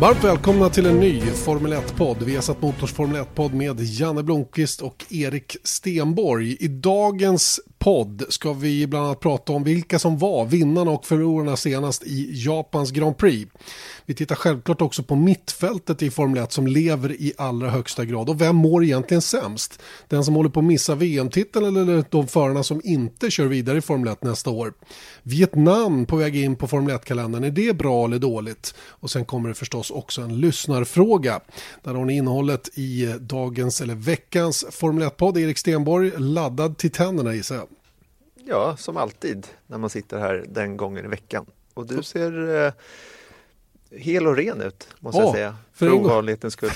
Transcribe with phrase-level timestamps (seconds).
[0.00, 2.22] Varmt välkomna till en ny Formel 1-podd.
[2.22, 6.56] Vi har satt Motors Formel 1-podd med Janne Blomqvist och Erik Stenborg.
[6.60, 11.56] I dagens podd ska vi bland annat prata om vilka som var vinnarna och förlorarna
[11.56, 13.52] senast i Japans Grand Prix.
[14.06, 18.30] Vi tittar självklart också på mittfältet i Formel 1 som lever i allra högsta grad.
[18.30, 19.82] Och vem mår egentligen sämst?
[20.08, 23.80] Den som håller på att missa VM-titeln eller de förarna som inte kör vidare i
[23.80, 24.72] Formel 1 nästa år?
[25.22, 28.74] Vietnam på väg in på Formel 1-kalendern, är det bra eller dåligt?
[28.80, 31.40] Och sen kommer det förstås också en lyssnarfråga.
[31.82, 35.38] Där har ni innehållet i dagens eller veckans Formel 1-podd.
[35.38, 37.68] Erik Stenborg, laddad till tänderna gissar jag.
[38.46, 41.46] Ja, som alltid när man sitter här den gången i veckan.
[41.74, 42.72] Och du ser eh,
[43.90, 45.56] hel och ren ut, måste Ja, jag säga.
[45.74, 46.70] för För en gång- ovanlighetens skull.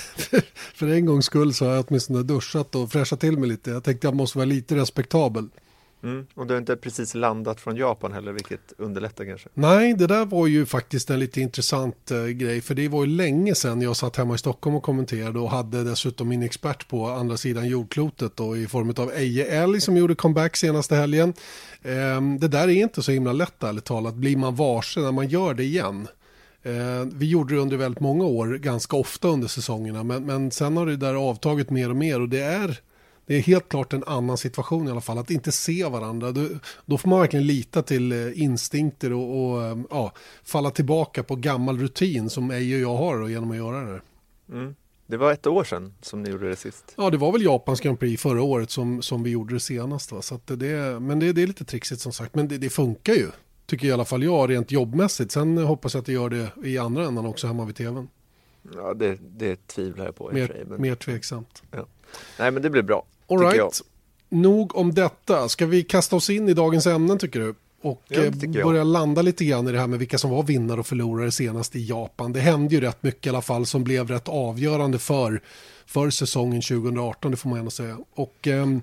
[0.75, 3.71] För en gångs skull så har jag åtminstone duschat och fräschat till mig lite.
[3.71, 5.49] Jag tänkte jag måste vara lite respektabel.
[6.03, 6.27] Mm.
[6.35, 9.49] Och du har inte precis landat från Japan heller, vilket underlättar kanske.
[9.55, 12.61] Nej, det där var ju faktiskt en lite intressant eh, grej.
[12.61, 15.85] För det var ju länge sedan jag satt hemma i Stockholm och kommenterade och hade
[15.85, 20.15] dessutom min expert på andra sidan jordklotet då, i form av Eje Älg som gjorde
[20.15, 21.33] comeback senaste helgen.
[21.83, 24.15] Ehm, det där är inte så himla lätt ärligt talat.
[24.15, 26.09] Blir man varse när man gör det igen?
[26.69, 30.03] Eh, vi gjorde det under väldigt många år, ganska ofta under säsongerna.
[30.03, 32.81] Men, men sen har det där avtagit mer och mer och det är,
[33.27, 35.19] det är helt klart en annan situation i alla fall.
[35.19, 36.33] Att inte se varandra.
[36.33, 36.49] Då,
[36.87, 40.13] då får man verkligen lita till eh, instinkter och, och eh, ja,
[40.45, 44.01] falla tillbaka på gammal rutin som Eje och jag har då, genom att göra det.
[44.53, 44.75] Mm.
[45.07, 46.95] Det var ett år sedan som ni gjorde det sist.
[46.97, 50.13] Ja, det var väl Japans Grand Prix förra året som, som vi gjorde det senast.
[50.13, 50.23] Va?
[50.23, 52.35] Så det, men det, det är lite trixigt som sagt.
[52.35, 53.27] Men det, det funkar ju,
[53.69, 55.33] tycker i alla fall jag, rent jobbmässigt.
[55.33, 58.09] Sen hoppas jag att det gör det i andra änden också hemma vid tvn.
[58.77, 60.65] Ja, det, det tvivlar jag på Mer, sig.
[60.67, 60.81] Men...
[60.83, 61.63] mer tveksamt.
[62.39, 63.05] Nej, men det blir bra.
[63.29, 63.65] All tycker jag.
[63.65, 63.81] right.
[64.29, 65.49] Nog om detta.
[65.49, 67.55] Ska vi kasta oss in i dagens ämnen tycker du?
[67.83, 68.33] Och Ja, eh,
[68.65, 71.77] börja landa lite grann i det här med vilka som var vinnare och förlorare senast
[71.77, 72.33] i Japan.
[72.33, 75.43] Det hände ju rätt mycket i alla fall som blev rätt avgörande för,
[75.87, 77.99] för säsongen 2018, det får man ändå säga.
[78.15, 78.83] Och ehm,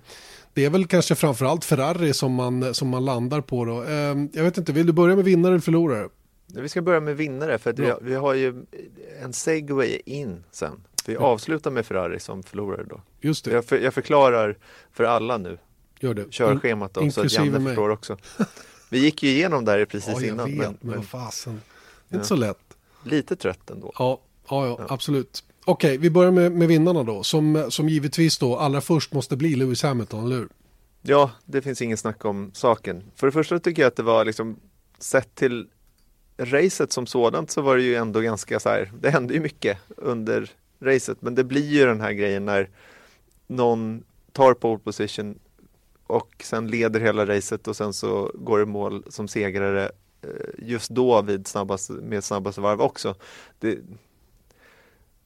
[0.55, 3.83] det är väl kanske framförallt Ferrari som man, som man landar på då.
[3.83, 6.09] Ehm, jag vet inte, vill du börja med vinnare eller förlorare?
[6.47, 8.66] Vi ska börja med vinnare för vi, vi har ju
[9.23, 10.83] en segway in sen.
[11.05, 13.01] Vi avslutar med Ferrari som förlorare då.
[13.21, 14.57] Just det, Jag, för, jag förklarar
[14.93, 15.57] för alla nu,
[15.99, 16.25] gör det.
[16.31, 17.66] körschemat då, så att Janne mig.
[17.67, 18.17] förstår också.
[18.89, 21.61] Vi gick ju igenom det här precis Ja, jag innan, vet, men, men, fasen.
[22.09, 22.57] Det är inte så lätt.
[23.03, 23.91] lite trött ändå.
[23.99, 24.85] Ja, ja, ja, Ja.
[24.89, 25.43] absolut.
[25.67, 29.55] Okej, vi börjar med, med vinnarna då, som, som givetvis då allra först måste bli
[29.55, 30.49] Lewis Hamilton, eller hur?
[31.01, 33.03] Ja, det finns ingen snack om saken.
[33.15, 34.59] För det första tycker jag att det var liksom
[34.99, 35.67] sett till
[36.37, 39.77] racet som sådant så var det ju ändå ganska så här, det hände ju mycket
[39.97, 42.69] under racet, men det blir ju den här grejen när
[43.47, 45.39] någon tar pole position
[46.07, 50.89] och sen leder hela racet och sen så går det mål som segrare eh, just
[50.89, 53.15] då vid snabbast, med snabbaste varv också.
[53.59, 53.77] Det,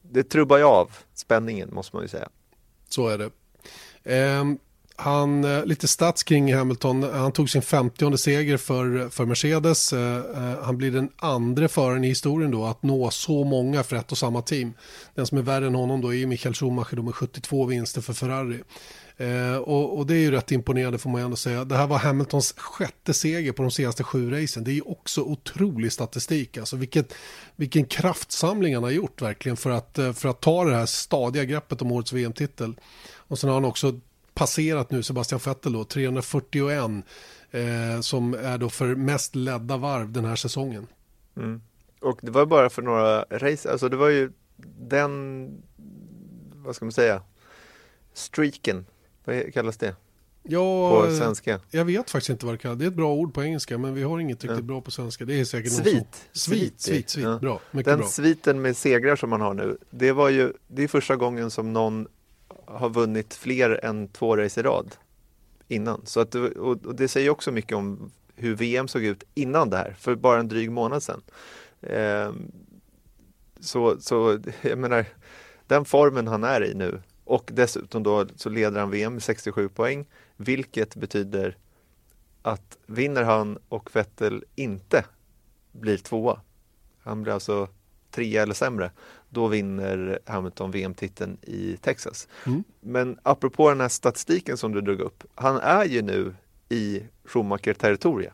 [0.09, 2.30] det trubbar ju av spänningen måste man ju säga.
[2.90, 3.30] Så är det.
[4.03, 4.58] Ehm, eh,
[4.96, 9.94] han, lite stats kring Hamilton, han tog sin 50 seger för, för Mercedes.
[9.94, 13.96] Eh, eh han blir den andra föraren i historien då att nå så många för
[13.96, 14.74] ett och samma team.
[15.16, 18.02] Den som är värre än honom då är ju Michael Schumacher då med 72 vinster
[18.02, 18.64] för Ferrari.
[19.19, 21.66] Eh, och, och det är ju rätt imponerande får man ju ändå säga.
[21.66, 24.63] Det här var Hamiltons sjätte seger på de senaste sju racen.
[24.63, 26.57] Det är ju också otrolig statistik.
[26.57, 27.13] Alltså vilket,
[27.56, 31.44] vilken kraftsamling han har gjort verkligen för att, eh, för att ta det här stadiga
[31.44, 32.79] greppet om årets VM-titel.
[33.16, 34.00] Och sen har han också
[34.34, 37.03] passerat nu Sebastian Vettel då, 341
[37.52, 40.88] eh, som är då för mest ledda varv den här säsongen.
[41.38, 41.62] Mm.
[42.02, 44.32] Och det var bara för några race, alltså det var ju
[44.79, 45.49] den,
[46.55, 47.22] vad ska man säga,
[48.14, 48.85] streaken,
[49.29, 49.96] vad kallas det
[50.43, 51.59] Ja, på eh, svenska?
[51.72, 52.79] jag vet faktiskt inte vad det kallas.
[52.79, 54.64] Det är ett bra ord på engelska men vi har inget riktigt Ja.
[54.64, 55.26] bra på svenska.
[55.26, 55.96] Det är säkert någon Svit.
[56.31, 57.23] som- Svit, svit, svit.
[57.23, 57.40] Ja.
[57.41, 58.08] Bra, mycket Den bra.
[58.08, 61.73] sviten med segrar som man har nu, det var ju, det är första gången som
[61.73, 62.08] någon
[62.66, 64.96] har vunnit fler än två race i rad
[65.67, 66.02] innan.
[66.05, 69.96] Så att, och, det säger också mycket om hur VM såg ut innan det här,
[69.99, 71.22] för bara en dryg månad sedan.
[71.81, 72.52] Ehm,
[73.59, 75.05] så, så jag menar,
[75.67, 79.70] den formen han är i nu och dessutom då så leder han VM med 67
[79.70, 80.05] poäng,
[80.37, 81.58] vilket betyder
[82.41, 85.05] att vinner han och Vettel inte
[85.72, 86.41] blir tvåa
[87.09, 87.67] han blir alltså
[88.11, 88.91] trea eller sämre,
[89.29, 92.28] då vinner Hamilton VM-titeln i Texas.
[92.46, 92.64] Mm.
[92.79, 96.35] Men apropå den här statistiken som du drog upp, han är ju nu
[96.70, 98.34] i Schumacher-territoriet.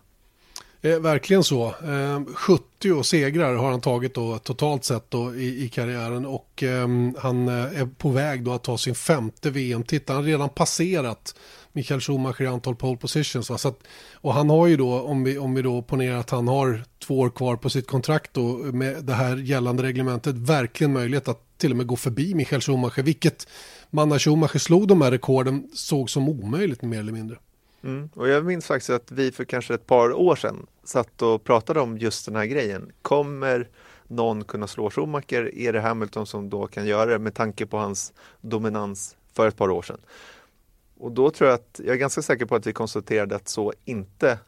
[0.85, 1.67] Eh, verkligen så.
[1.67, 7.07] Eh, 70 segrar har han tagit då, totalt sett då, i, i karriären och ehm,
[7.07, 10.15] eh, han är på väg då att ta sin femte VM-titel.
[10.15, 11.35] Han har redan passerat
[11.71, 13.49] Michael Schumacher i antal pole positions.
[13.49, 13.57] Va?
[13.57, 13.79] Så att,
[14.13, 17.19] och han har ju då, om vi, om vi då ponerar att han har två
[17.19, 21.71] år kvar på sitt kontrakt då, med det här gällande reglementet, verkligen möjlighet att till
[21.71, 23.47] och med gå förbi Michael Schumacher, vilket
[23.89, 27.37] man när Schumacher slog de här rekorden såg som omöjligt mer eller mindre.
[27.85, 28.09] Mm.
[28.13, 31.79] Och jag minns faktiskt att vi för kanske ett par år sedan satt och pratade
[31.79, 32.91] om just den här grejen.
[33.01, 33.69] Kommer
[34.07, 35.55] någon kunna slå Schumacher?
[35.55, 39.57] Är det Hamilton som då kan göra det med tanke på hans dominans för ett
[39.57, 39.99] par år sedan?
[40.97, 43.73] Och då tror jag att, jag är ganska säker på att vi konstaterade att så
[43.85, 44.39] inte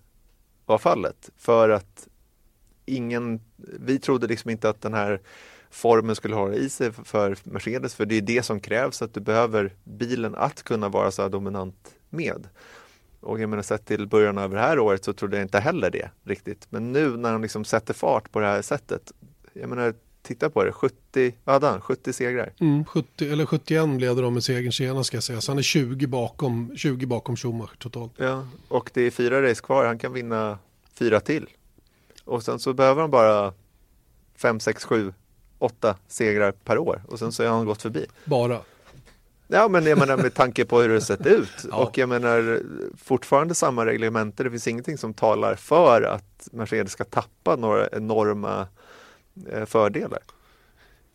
[0.65, 1.29] var fallet.
[1.37, 2.07] För att
[2.85, 5.21] ingen, vi trodde liksom inte att den här
[5.69, 9.19] formen skulle ha i sig för Mercedes, för det är det som krävs, att du
[9.19, 12.47] behöver bilen att kunna vara så här dominant med.
[13.19, 15.91] Och jag menar sett till början av det här året så trodde jag inte heller
[15.91, 16.67] det riktigt.
[16.69, 19.11] Men nu när de liksom sätter fart på det här sättet.
[19.53, 21.81] Jag menar titta på det, 70, vad hade han?
[21.81, 22.53] 70 segrar?
[22.59, 25.41] Mm, 70, eller 71 blev det då med segern senast ska jag säga.
[25.41, 28.11] Så han är 20 bakom, 20 bakom Schumacher totalt.
[28.17, 30.59] Ja, och det är fyra race kvar, han kan vinna
[30.93, 31.47] fyra till.
[32.23, 33.53] Och sen så behöver han bara
[34.35, 35.13] 5, 6, 7,
[35.59, 38.05] 8 segrar per år och sen så är han gått förbi.
[38.25, 38.61] Bara.
[39.47, 41.75] Ja men jag menar med tanke på hur det sett ut Ja.
[41.77, 42.61] och jag menar
[43.03, 44.44] fortfarande samma reglementer.
[44.44, 48.67] Det finns ingenting som talar för att Mercedes ska tappa några enorma
[49.51, 50.19] eh, fördelar.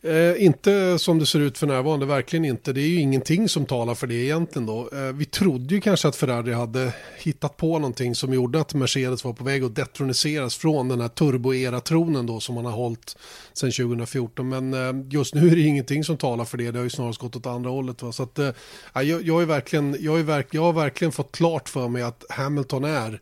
[0.05, 2.73] Eh, inte som det ser ut för närvarande, verkligen inte.
[2.73, 4.89] Det är ju ingenting som talar för det egentligen då.
[4.93, 9.25] Eh, vi trodde ju kanske att Ferrari hade hittat på någonting som gjorde att Mercedes
[9.25, 13.17] var på väg att detroniseras från den här turboera-tronen då som man har hållit
[13.53, 14.49] sedan 2014.
[14.49, 16.71] Men eh, just nu är det ingenting som talar för det.
[16.71, 18.03] Det har ju snarast gått åt andra hållet.
[18.03, 18.13] Va?
[18.13, 18.51] Så att, eh,
[18.95, 22.25] jag, jag, är verkligen, jag, är verk, jag har verkligen fått klart för mig att
[22.29, 23.21] Hamilton är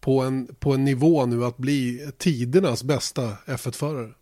[0.00, 4.12] på en, på en nivå nu att bli tidernas bästa F1-förare.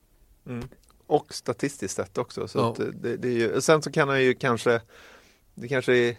[0.47, 0.69] Mm.
[1.07, 2.49] Och statistiskt sett också.
[2.49, 2.71] Så Ja.
[2.71, 4.81] att det, det är ju, sen så kan han ju kanske,
[5.55, 6.17] det kanske är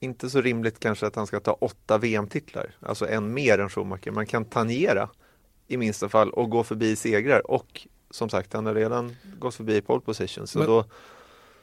[0.00, 4.10] inte så rimligt kanske att han ska ta åtta VM-titlar, alltså en mer än Schumacher.
[4.10, 5.08] Man kan tangera
[5.68, 9.80] i minsta fall och gå förbi segrar och som sagt, han har redan gått förbi
[9.80, 10.46] pole position.
[10.46, 10.84] Så Men- då,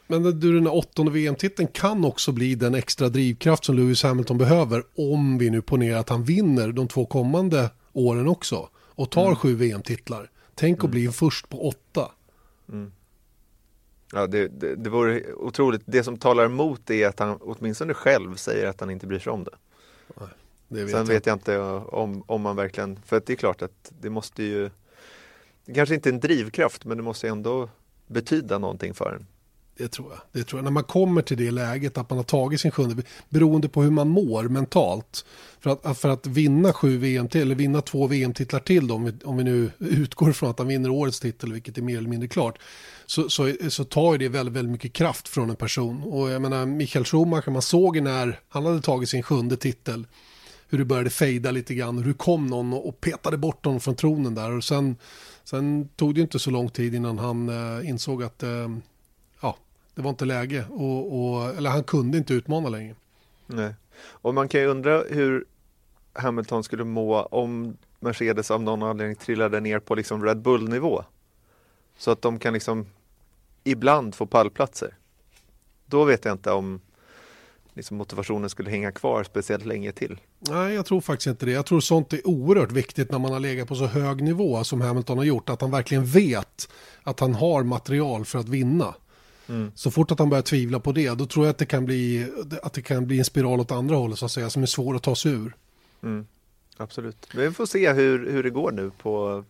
[0.08, 4.38] Men du, den här åttonde VM-titeln kan också bli den extra drivkraft som Lewis Hamilton
[4.38, 9.36] behöver om vi nu ponerar att han vinner de två kommande åren också och tar
[9.36, 10.30] sju VM-titlar.
[10.56, 12.12] Tänk att bli först på åtta.
[14.14, 15.82] ja, det, det, det vore otroligt.
[15.86, 19.32] Det som talar emot är att han åtminstone själv säger att han inte bryr sig
[19.32, 19.56] om det.
[20.68, 21.06] Det vet Sen jag.
[21.06, 24.70] vet jag inte om, om man verkligen, för det är klart att det måste ju,
[25.66, 27.70] det kanske inte är en drivkraft men det måste ändå
[28.08, 29.28] betyda någonting för en.
[29.78, 30.20] Det tror jag.
[30.32, 30.64] Det tror jag.
[30.64, 33.92] När man kommer till det läget att man har tagit sin sjunde, beroende på hur
[33.92, 35.26] man mår mentalt.
[35.60, 39.06] För att, för att vinna sju VM till, eller vinna två VM-titlar till då, om
[39.06, 42.10] vi, om vi nu utgår från att han vinner årets titel, vilket är mer eller
[42.10, 42.60] mindre klart.
[43.06, 46.04] Så, så, så tar det väldigt, väldigt mycket kraft från en person.
[46.04, 50.08] Och jag menar, Michael Schumacher, man såg ju när han hade tagit sin sjunde titel,
[50.70, 54.36] hur det började fejda lite grann, hur kom någon och petade bort honom från tronen
[54.36, 54.52] där.
[54.52, 54.96] Och sen,
[55.44, 58.70] sen tog det inte så lång tid innan han eh, insåg att eh,
[59.96, 60.66] det var inte läge.
[60.70, 62.96] Och, och, eller han kunde inte utmana längre.
[63.48, 63.76] Nej.
[64.06, 65.46] Och man kan ju undra hur
[66.14, 71.04] Hamilton skulle må om Mercedes av någon anledning trillade ner på liksom Red Bull-nivå.
[71.98, 72.86] Så att de kan liksom
[73.64, 74.98] ibland få pallplatser.
[75.86, 76.82] Då vet jag inte om
[77.74, 80.20] liksom motivationen skulle hänga kvar speciellt länge till.
[80.40, 81.52] Nej, jag tror faktiskt inte det.
[81.52, 84.82] Jag tror sånt är oerhört viktigt när man har legat på så hög nivå som
[84.82, 85.50] Hamilton har gjort.
[85.50, 86.70] Att han verkligen vet
[87.04, 88.96] att han har material för att vinna.
[89.76, 92.28] Så fort att han börjar tvivla på det, då tror jag att det kan bli,
[92.64, 94.96] att det kan bli en spiral åt andra hållet så att säga, som är svår
[94.96, 95.56] att ta sig ur.
[96.78, 97.28] Absolut.
[97.34, 99.44] Men vi får se hur, hur det går nu på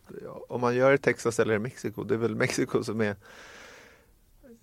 [0.49, 2.03] om man gör Texas eller Mexiko.
[2.03, 3.15] Det är väl Mexiko som är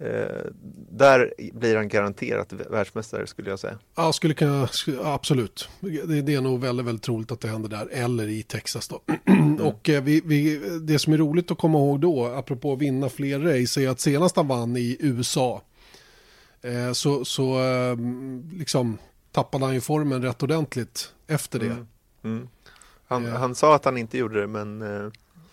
[0.01, 0.45] eh,
[0.91, 3.79] där blir han garanterat världsmästare skulle jag säga.
[3.95, 5.69] Ja, skulle kunna, skulle- absolut.
[5.81, 9.03] Det, det är nog väldigt, väldigt troligt att det händer där, eller i Texas då.
[9.61, 13.09] Och eh, vi, vi, det som är roligt att komma ihåg då, apropå att vinna
[13.09, 15.63] fler race, är att senast han vann i USA,
[16.63, 17.97] eh, så, så eh,
[18.53, 18.99] liksom
[19.33, 21.67] tappade han ju formen rätt ordentligt efter det.
[21.67, 21.87] Mm.
[22.25, 22.49] Mm.
[23.07, 24.83] Han, han sa att han inte gjorde det men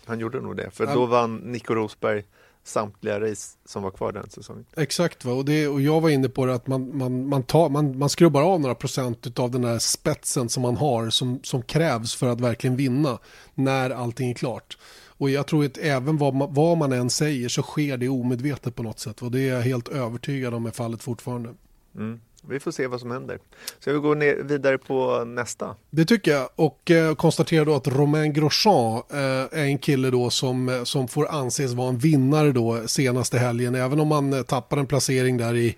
[0.06, 0.70] han gjorde nog det.
[0.72, 2.24] För då vann Nico Rosberg
[2.68, 4.66] samtliga race som var kvar den säsongen.
[4.76, 5.34] Exakt, va?
[5.34, 8.10] Och, det, och jag var inne på det att man, man, man, tar, man, man
[8.10, 12.28] skrubbar av några procent av den där spetsen som man har som, som krävs för
[12.28, 13.20] att verkligen vinna
[13.56, 14.78] när allting är klart.
[15.08, 18.76] Och jag tror att även vad man, vad man än säger så sker det omedvetet
[18.76, 19.22] på något sätt.
[19.22, 21.54] Och det är jag helt övertygad om är fallet fortfarande.
[21.96, 22.20] Mm.
[22.50, 23.40] Vi får se vad som händer.
[23.80, 25.76] Ska vi gå ner, vidare på nästa?
[25.90, 30.30] Det tycker jag och eh, konstaterar då att Romain Grosjean eh, är en kille då
[30.30, 33.76] som, eh, som får anses vara en vinnare då senaste helgen.
[33.76, 35.76] Även om man eh, tappar en placering där i,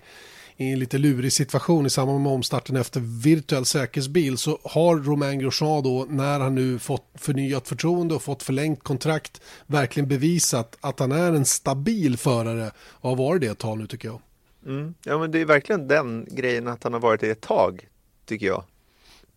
[0.56, 5.38] i en lite lurig situation i samband med omstarten efter virtuell säkerhetsbil så har Romain
[5.38, 11.00] Grosjean då när han nu fått förnyat förtroende och fått förlängt kontrakt verkligen bevisat att
[11.00, 14.20] han är en stabil förare och har varit det ett tag nu tycker jag.
[14.66, 14.94] Mm.
[15.04, 17.88] Ja men det är verkligen den grejen att han har varit det ett tag
[18.24, 18.64] tycker jag.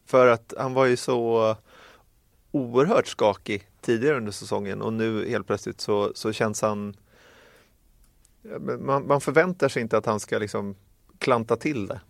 [0.06, 1.56] För att han var ju så
[2.51, 6.96] oerhört skakig tidigare under säsongen och nu helt plötsligt så, så känns han
[8.80, 10.75] man, man förväntar sig inte att han ska liksom
[11.18, 12.01] klanta till det.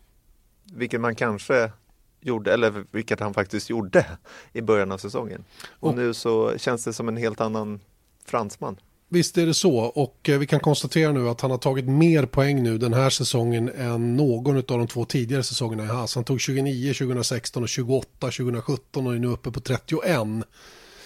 [0.64, 1.72] Vilket man kanske
[2.20, 4.06] gjorde, eller vilket han faktiskt gjorde
[4.54, 5.44] i början av säsongen.
[5.70, 7.80] Och, och nu så känns det som en helt annan
[8.26, 8.78] fransman.
[9.14, 12.26] Visst är det så och eh, vi kan konstatera nu att han har tagit mer
[12.26, 16.16] poäng nu den här säsongen än någon av de två tidigare säsongerna i Haas.
[16.16, 20.04] Han tog 29 2016 och 28 2017 och är nu uppe på 31.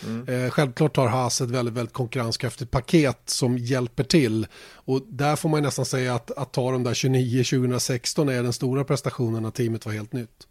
[0.03, 0.27] Mm.
[0.27, 4.47] Eh, självklart har Haas ett väldigt, väldigt konkurrenskraftigt paket som hjälper till.
[4.73, 8.53] Och där får man nästan säga att, att ta de där 29 2016 är den
[8.53, 10.47] stora prestationen när teamet var helt nytt.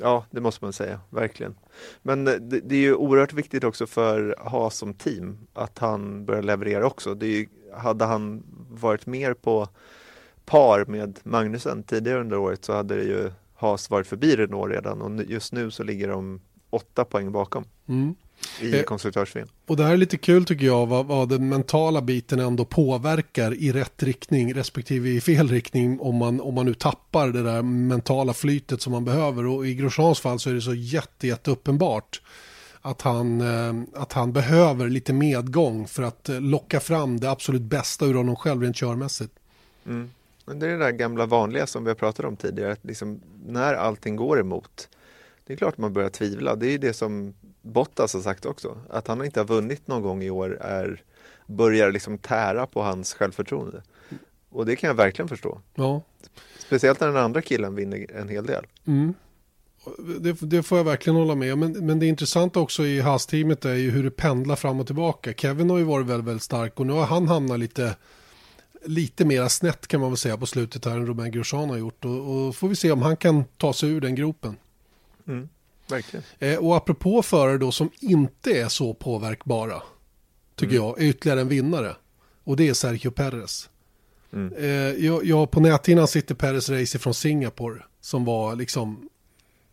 [0.00, 1.54] Ja, det måste man säga, verkligen.
[2.02, 6.24] Men eh, det, det, är ju oerhört viktigt också för Haas som team att han
[6.24, 7.14] börjar leverera också.
[7.14, 9.68] Det ju, hade han varit mer på
[10.44, 15.02] par med Magnusen tidigare under året så hade det ju Haas varit förbi Renault redan
[15.02, 16.40] och just nu så ligger de
[16.70, 17.64] åtta poäng bakom.
[17.86, 18.14] Mm
[18.60, 19.48] i eh, konstruktörs-VM.
[19.66, 23.54] Och det här är lite kul tycker jag vad, vad den mentala biten ändå påverkar
[23.54, 27.62] i rätt riktning respektive i fel riktning om man, om man nu tappar det där
[27.62, 31.50] mentala flytet som man behöver och i Grosjeans fall så är det så jätte, jätte
[31.50, 32.22] uppenbart
[32.80, 37.62] att han, eh, att han behöver lite medgång för att eh, locka fram det absolut
[37.62, 39.32] bästa ur honom själv rent körmässigt.
[39.86, 40.10] Mm.
[40.44, 43.74] Det är det där gamla vanliga som vi har pratat om tidigare, att liksom, när
[43.74, 44.88] allting går emot
[45.48, 46.56] det är klart man börjar tvivla.
[46.56, 48.78] Det är det som Bottas har sagt också.
[48.90, 51.02] Att han inte har vunnit någon gång i år är,
[51.46, 53.82] börjar liksom tära på hans självförtroende.
[54.50, 55.60] Och det kan jag verkligen förstå.
[55.74, 56.02] Ja.
[56.58, 58.66] Speciellt när den andra killen vinner en hel del.
[58.86, 59.14] Mm.
[60.20, 63.74] Det, det, får jag verkligen hålla med men, men det intressanta också i Haas-teamet är
[63.74, 65.32] ju hur det pendlar fram och tillbaka.
[65.32, 67.96] Kevin har ju varit väldigt, väldigt stark och nu har han hamnat lite
[68.84, 72.04] lite mera snett kan man väl säga på slutet här än Romain Grosjean har gjort
[72.04, 74.56] och, och får vi se om han kan ta sig ur den gropen.
[75.26, 75.48] Mm,
[75.90, 76.24] verkligen.
[76.38, 79.82] Eh, och apropå förare då som inte är så påverkbara,
[80.56, 80.86] tycker mm.
[80.86, 81.96] jag, är ytterligare en vinnare.
[82.44, 83.68] Och det är Sergio Perez.
[84.32, 84.54] Mm.
[84.58, 89.08] Eh, jag, jag, på näthinnan sitter Perez race från Singapore som var liksom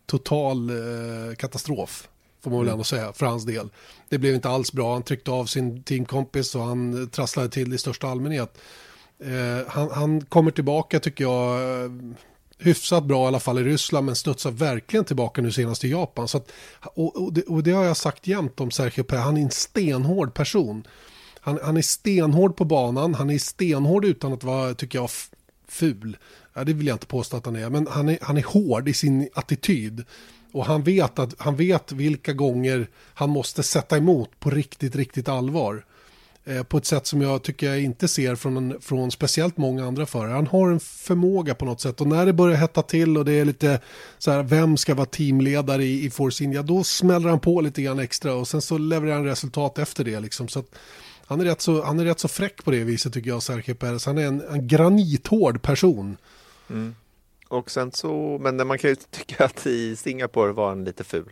[0.06, 2.08] total eh, katastrof.
[2.40, 2.72] Får man väl mm.
[2.72, 3.68] ändå säga, för hans del.
[4.08, 7.78] Det blev inte alls bra, han tryckte av sin teamkompis och han trasslade till i
[7.78, 8.58] största allmänhet.
[9.18, 11.60] Eh, han, han, kommer tillbaka tycker jag
[12.58, 16.28] hyfsat bra i alla fall i Ryssland men studsar verkligen tillbaka nu senast i Japan.
[16.28, 19.36] Så att, och, och, det, och, det, har jag sagt jämt om Sergio Pérez, han
[19.36, 20.86] är en stenhård person.
[21.40, 25.10] Han, han, är stenhård på banan, han är stenhård utan att vara, tycker jag,
[25.68, 26.16] ful.
[26.54, 28.88] Ja, det vill jag inte påstå att han är, men han är, han är hård
[28.88, 30.04] i sin attityd.
[30.52, 35.28] Och han vet, att, han vet vilka gånger han måste sätta emot på riktigt, riktigt
[35.28, 35.84] allvar.
[36.48, 40.06] Eh, på ett sätt som jag tycker jag inte ser från, från speciellt många andra
[40.06, 40.32] förare.
[40.32, 43.32] Han har en förmåga på något sätt och när det börjar hetta till och det
[43.32, 43.80] är lite
[44.18, 47.82] så här, vem ska vara teamledare i, i Force India, då smäller han på lite
[47.82, 50.48] grann extra och sen så levererar han resultat efter det liksom.
[50.48, 50.74] Så att,
[51.26, 53.74] han är, rätt så, han är rätt så fräck på det viset tycker jag, Sergio
[53.74, 54.06] Perez.
[54.06, 56.16] Han är en, en granithård person.
[56.70, 56.94] Mm.
[57.48, 61.30] Och sen så, men man kan ju tycka att i Singapore var han lite ful.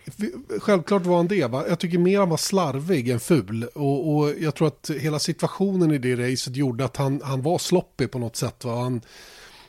[0.61, 1.47] Självklart var han det.
[1.47, 1.65] Va?
[1.69, 3.65] Jag tycker mer han var slarvig än ful.
[3.75, 7.59] Och, och, jag tror att hela situationen i det racet gjorde att han, han var
[7.59, 8.65] sloppig på något sätt.
[8.65, 8.75] Va?
[8.75, 9.01] Han,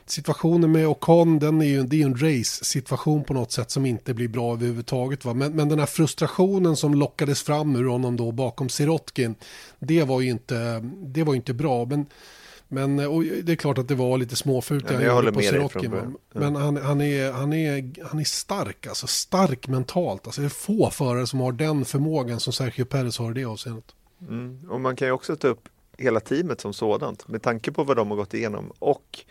[0.06, 3.86] situationen med Ocon, den är ju, det är ju en race-situation på något sätt som
[3.86, 5.24] inte blir bra överhuvudtaget.
[5.24, 5.34] Va?
[5.34, 9.34] Men, men den här frustrationen som lockades fram ur honom då bakom Sirotkin,
[9.78, 11.84] det var ju inte, det var inte bra.
[11.84, 12.06] Men
[12.68, 14.90] men och det är klart att det var lite småfult.
[14.90, 16.40] Ja, jag håller med Sirotkin, dig från ja.
[16.40, 20.26] Men han, han, är, han, är, han är stark, alltså stark mentalt.
[20.26, 23.44] Alltså det är få förare som har den förmågan som Sergio Perez har i det
[23.44, 23.94] avseendet.
[24.20, 24.70] Mm.
[24.70, 25.68] Och man kan ju också ta upp
[25.98, 29.24] hela teamet som sådant med tanke på vad de har gått igenom och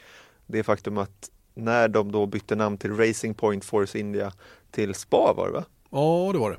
[0.46, 4.34] det faktum att när de då bytte namn till Racing Point Force India
[4.72, 5.63] till SPA var det va?
[5.89, 6.58] Ja, det var det.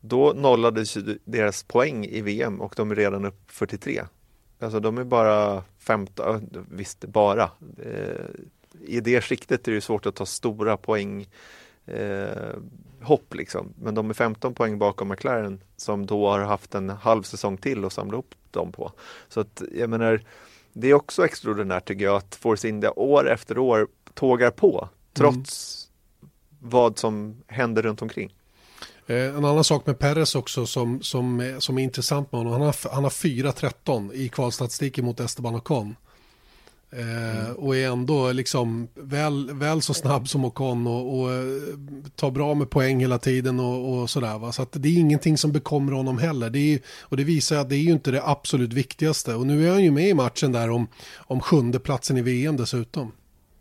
[0.00, 4.02] Då nollades deras poäng i VM och de är redan upp 43.
[4.58, 7.50] Alltså de är bara 15, visst bara.
[8.80, 11.26] I det skiktet är det svårt att ta stora poäng
[11.86, 12.56] eh,
[13.00, 13.74] hopp liksom.
[13.78, 17.84] Men de är 15 poäng bakom McLaren som då har haft en halv säsong till
[17.84, 18.92] att samla upp dem på.
[19.28, 20.22] Så att jag menar,
[20.72, 25.88] det är också extraordinärt tycker jag att Force India år efter år tågar på trots
[26.20, 26.30] mm.
[26.72, 28.35] vad som händer runt omkring.
[29.06, 32.52] Eh, en annan sak med Perez också som, som, som är intressant med honom.
[32.52, 35.96] Han har, han har 4-13 i kvalstatistiken mot Esteban Ocon.
[36.90, 37.54] Eh, mm.
[37.54, 41.42] Och är ändå liksom väl, väl så snabb som Ocon och, och eh,
[42.16, 44.38] tar bra med poäng hela tiden och, och sådär.
[44.38, 44.52] Va?
[44.52, 46.50] Så att det är ingenting som bekommer honom heller.
[46.50, 49.34] Det är, och det visar att det är ju inte det absolut viktigaste.
[49.34, 50.86] Och nu är han ju med i matchen där om,
[51.16, 53.12] om sjunde platsen i VM dessutom.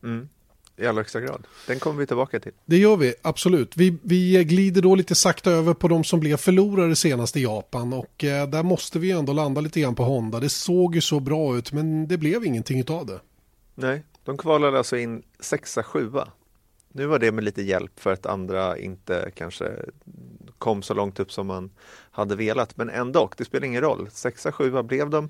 [0.04, 0.30] Mm.
[0.78, 1.48] I allra högsta grad.
[1.68, 2.52] Den kommer vi tillbaka till.
[2.66, 3.78] Det gör vi, absolut.
[3.78, 7.94] Vi, vi glider då lite sakta över på de som blev förlorare senast i Japan
[7.94, 10.40] och eh, där måste vi ändå landa lite grann på Honda.
[10.40, 13.20] Det såg ju så bra ut men det blev ingenting av det.
[13.76, 16.28] Nej, de kvalade alltså in sexa, sjua.
[16.92, 19.72] Nu var det med lite hjälp för att andra inte kanske
[20.58, 21.72] kom så långt upp som man
[22.12, 22.78] hade velat.
[22.78, 24.10] Men ändå, det spelar ingen roll.
[24.12, 25.30] Sexa, sjua blev de.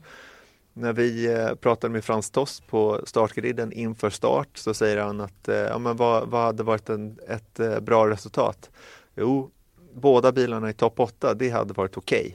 [0.78, 5.48] När vi eh, pratade med Frans Toss på startgriden inför start så säger han att
[5.48, 8.70] eh, ja, men vad, vad hade varit en, ett eh, bra resultat?
[9.16, 9.52] Jo,
[9.94, 12.34] båda bilarna i topp 8, det hade varit okej okay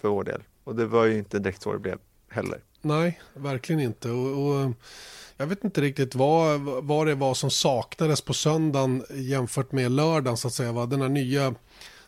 [0.00, 0.42] för vår del.
[0.64, 2.60] Och det var ju inte direkt så det blev heller.
[2.80, 4.10] Nej, verkligen inte.
[4.10, 4.72] Och, och,
[5.36, 10.36] jag vet inte riktigt vad, vad det var som saknades på söndagen jämfört med lördagen
[10.36, 10.72] så att säga.
[10.72, 10.86] Va?
[10.86, 11.54] Den, här nya,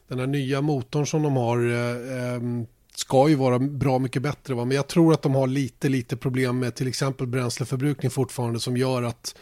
[0.09, 2.67] den här nya motorn som de har eh, ehm,
[2.99, 4.55] ska ju vara bra mycket bättre.
[4.55, 4.65] Va?
[4.65, 8.77] Men jag tror att de har lite, lite problem med till exempel bränsleförbrukning fortfarande som
[8.77, 9.35] gör att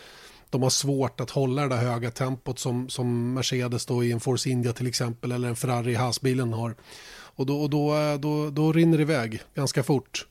[0.50, 4.20] de har svårt att hålla det där höga tempot som, som Mercedes då i en
[4.20, 6.75] Force India till exempel eller en Ferrari Haas-bilen har.
[7.10, 10.26] Och då, och då, då, då rinner det iväg ganska fort.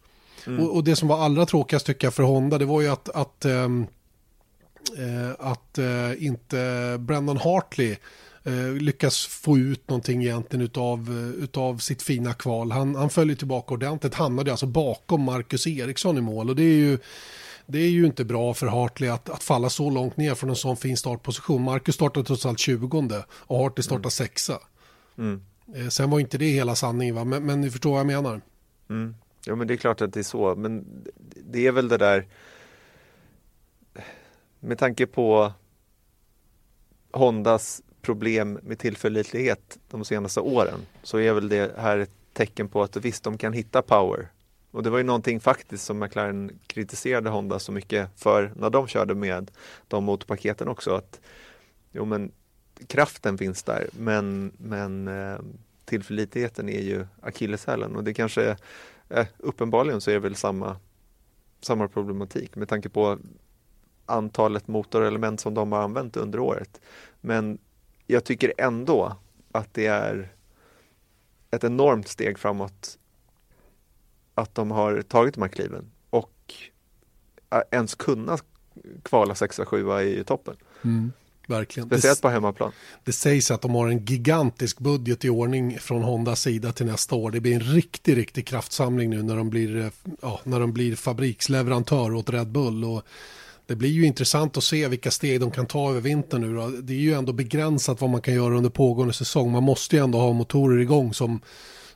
[0.47, 0.59] Mm.
[0.59, 3.09] Och, och, det som var allra tråkigast tycker jag för Honda det var ju att,
[3.09, 3.87] att, ähm,
[4.97, 7.97] äh, att äh, inte Brendan Hartley eh,
[8.79, 12.71] lyckas få ut någonting egentligen utav, eh, utav sitt fina kval.
[12.71, 16.77] Han, han följer tillbaka ordentligt, hamnade alltså bakom Marcus Eriksson i mål och det är
[16.77, 16.97] ju
[17.67, 20.55] det är ju inte bra för Hartley att, att falla så långt ner från en
[20.55, 21.61] sån fin startposition.
[21.61, 24.11] Marcus startade trots allt 20 och Hartley startade mm.
[24.11, 24.59] sexa.
[25.17, 25.41] Mm.
[25.75, 27.23] Eh, sen var inte det hela sanningen, va?
[27.23, 28.41] Men, men ni förstår vad jag menar.
[28.89, 29.15] Mm.
[29.45, 30.55] Ja, men det är klart att det är så.
[30.55, 30.85] Men
[31.51, 32.27] det är väl det där
[34.59, 35.53] med tanke på
[37.11, 42.83] Hondas problem med tillförlitlighet de senaste åren så är väl det här ett tecken på
[42.83, 44.27] att visst, de kan hitta power.
[44.71, 48.87] Och det var ju någonting faktiskt som McLaren kritiserade Honda så mycket för när de
[48.87, 49.51] körde med
[49.87, 50.95] de motorpaketen också.
[50.95, 51.21] att
[51.91, 52.31] Jo men
[52.87, 55.39] kraften finns där men, men eh,
[55.85, 58.57] tillförlitligheten är ju akilleshälen och det kanske
[59.09, 60.77] eh, uppenbarligen så är det väl samma,
[61.61, 63.17] samma problematik med tanke på
[64.05, 66.81] antalet motorelement som de har använt under året.
[67.21, 67.57] Men
[68.07, 69.15] jag tycker ändå
[69.51, 70.31] att det är
[71.51, 72.97] ett enormt steg framåt
[74.35, 76.53] att de har tagit de här kliven och
[77.71, 78.37] ens kunna
[79.03, 80.55] kvala 6-7 i toppen.
[80.83, 81.11] Mm,
[81.47, 81.89] verkligen.
[81.89, 82.71] Speciellt på hemmaplan.
[83.03, 87.15] Det sägs att de har en gigantisk budget i ordning från Hondas sida till nästa
[87.15, 87.31] år.
[87.31, 89.91] Det blir en riktig, riktig kraftsamling nu när de blir,
[90.21, 92.83] ja, när de blir fabriksleverantör åt Red Bull.
[92.83, 93.03] Och
[93.67, 96.55] det blir ju intressant att se vilka steg de kan ta över vintern nu.
[96.55, 96.67] Då.
[96.67, 99.51] Det är ju ändå begränsat vad man kan göra under pågående säsong.
[99.51, 101.41] Man måste ju ändå ha motorer igång som,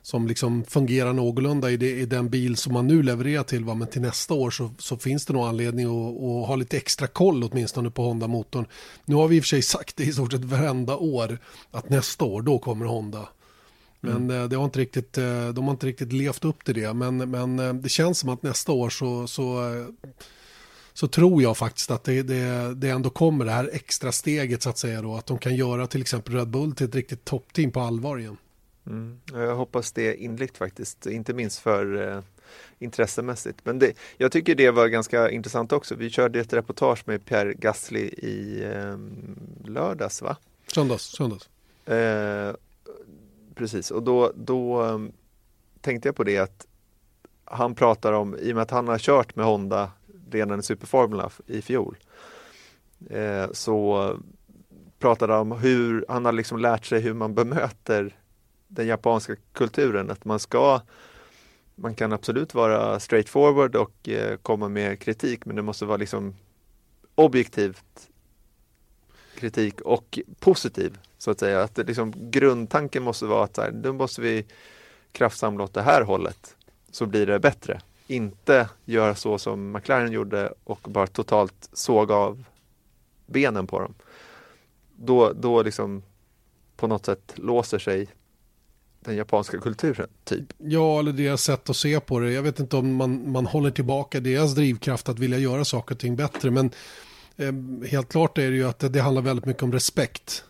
[0.02, 3.64] som liksom fungerar någorlunda i, det, i den bil som man nu levererar till.
[3.64, 3.74] Va?
[3.74, 7.06] Men till nästa år så, så finns det nog anledning att, att, ha lite extra
[7.06, 8.66] koll åtminstone på Honda-motorn.
[9.04, 11.38] Nu har vi i och för sig sagt det i stort sett varenda år
[11.70, 13.28] att nästa år då kommer Honda.
[14.00, 14.42] Men mm.
[14.42, 16.94] Eh, det har inte riktigt, eh, de har inte riktigt levt upp till det.
[16.94, 19.74] Men, men eh, det känns som att nästa år så, så
[20.92, 24.70] så tror jag faktiskt att det, det, det ändå kommer det här extra steget så
[24.70, 27.70] att säga då, att de kan göra till exempel Red Bull till ett riktigt toppteam
[27.70, 28.36] på allvar igen.
[28.86, 29.20] Mm.
[29.32, 32.22] Jag hoppas det inligt faktiskt, inte minst för eh,
[32.78, 33.58] intressemässigt.
[33.62, 35.94] Men det, jag tycker det var ganska intressant också.
[35.94, 38.96] Vi körde ett reportage med Pierre Gasly i eh,
[39.64, 40.36] lördags va?
[40.66, 41.02] Söndags.
[41.02, 41.48] söndags.
[41.86, 42.54] Eh,
[43.54, 45.12] precis, och då, då um,
[45.80, 46.66] tänkte jag på det att
[47.44, 49.90] han pratar om, i och med att han har kört med Honda
[50.30, 51.96] redan i Superformula i fjol.
[53.10, 54.16] Eh, så
[54.98, 58.16] pratade han om hur han har liksom lärt sig hur man bemöter
[58.68, 60.10] den japanska kulturen.
[60.10, 60.80] Att man ska
[61.74, 66.34] man kan absolut vara straightforward och eh, komma med kritik men det måste vara liksom
[67.14, 68.08] objektivt
[69.34, 71.62] kritik och positiv så att säga.
[71.62, 74.46] Att det liksom, grundtanken måste vara att så här, då måste vi
[75.12, 76.56] kraftsamla åt det här hållet
[76.90, 82.44] så blir det bättre inte göra så som McLaren gjorde och bara totalt såg av
[83.26, 83.94] benen på dem.
[84.96, 86.02] då, då liksom
[86.76, 88.08] på något sätt låser sig
[89.00, 90.52] den japanska kulturen, typ.
[90.58, 92.32] Ja, eller deras sätt att se på det.
[92.32, 96.00] Jag vet inte om man, man håller tillbaka deras drivkraft att vilja göra saker och
[96.00, 96.50] ting bättre.
[96.50, 96.70] Men
[97.36, 97.52] eh,
[97.90, 100.44] helt klart är det ju att det, det handlar väldigt mycket om respekt.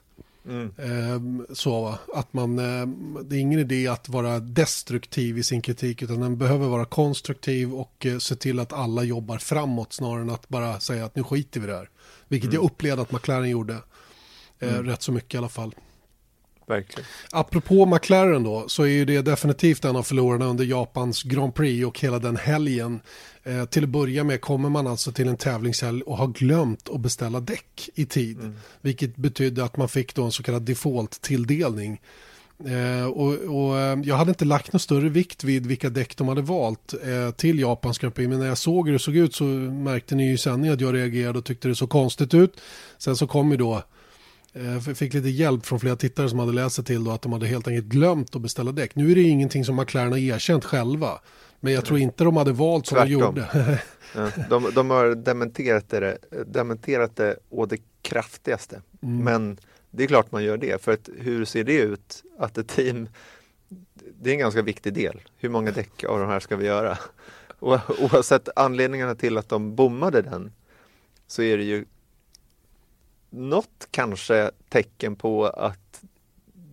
[0.49, 0.73] Mm.
[0.77, 2.87] Eh, så att man, eh,
[3.25, 7.75] det är ingen idé att vara destruktiv i sin kritik utan den behöver vara konstruktiv
[7.75, 11.25] och eh, se till att alla jobbar framåt snarare än att bara säga att nu
[11.25, 11.89] skiter vi där.
[12.29, 12.55] Vilket mm.
[12.55, 13.77] jag upplevde att McLaren gjorde.
[14.59, 14.87] Eh, mm.
[14.87, 15.75] Rätt så mycket i alla fall.
[16.71, 17.07] Verkligen.
[17.31, 21.87] Apropå McLaren då, så är ju det definitivt en av förlorarna under Japans Grand Prix
[21.87, 23.01] och hela den helgen.
[23.43, 27.01] Eh, till att börja med kommer man alltså till en tävlingshelg och har glömt att
[27.01, 28.39] beställa däck i tid.
[28.39, 28.57] Mm.
[28.81, 32.01] Vilket betydde att man fick då en så kallad default-tilldelning.
[32.67, 36.29] Eh, och, och, eh, jag hade inte lagt någon större vikt vid vilka däck de
[36.29, 38.29] hade valt eh, till Japans Grand Prix.
[38.29, 40.95] Men när jag såg hur det såg ut så märkte ni ju sen att jag
[40.95, 42.61] reagerade och tyckte det såg konstigt ut.
[42.99, 43.83] Sen så kom ju då
[44.53, 47.23] jag eh, fick lite hjälp från flera tittare som hade läst sig till då att
[47.23, 48.95] de hade helt enkelt glömt att beställa däck.
[48.95, 51.21] Nu är det ingenting som McLaren har erkänt själva.
[51.61, 53.09] Men jag tror inte de hade valt som Tvärtom.
[53.09, 53.83] de gjorde.
[54.49, 58.83] de, de, har dementerat det, dementerat det å det kraftigaste.
[59.03, 59.25] Mm.
[59.25, 59.59] Men
[59.91, 60.83] det är klart man gör det.
[60.83, 63.09] För att hur ser det ut att ett team,
[64.21, 65.21] det är en ganska viktig del.
[65.37, 66.99] Hur många däck av de här ska vi göra?
[67.59, 70.53] Och, oavsett anledningarna till att de bommade den
[71.27, 71.85] så är det ju
[73.31, 76.01] något kanske tecken på att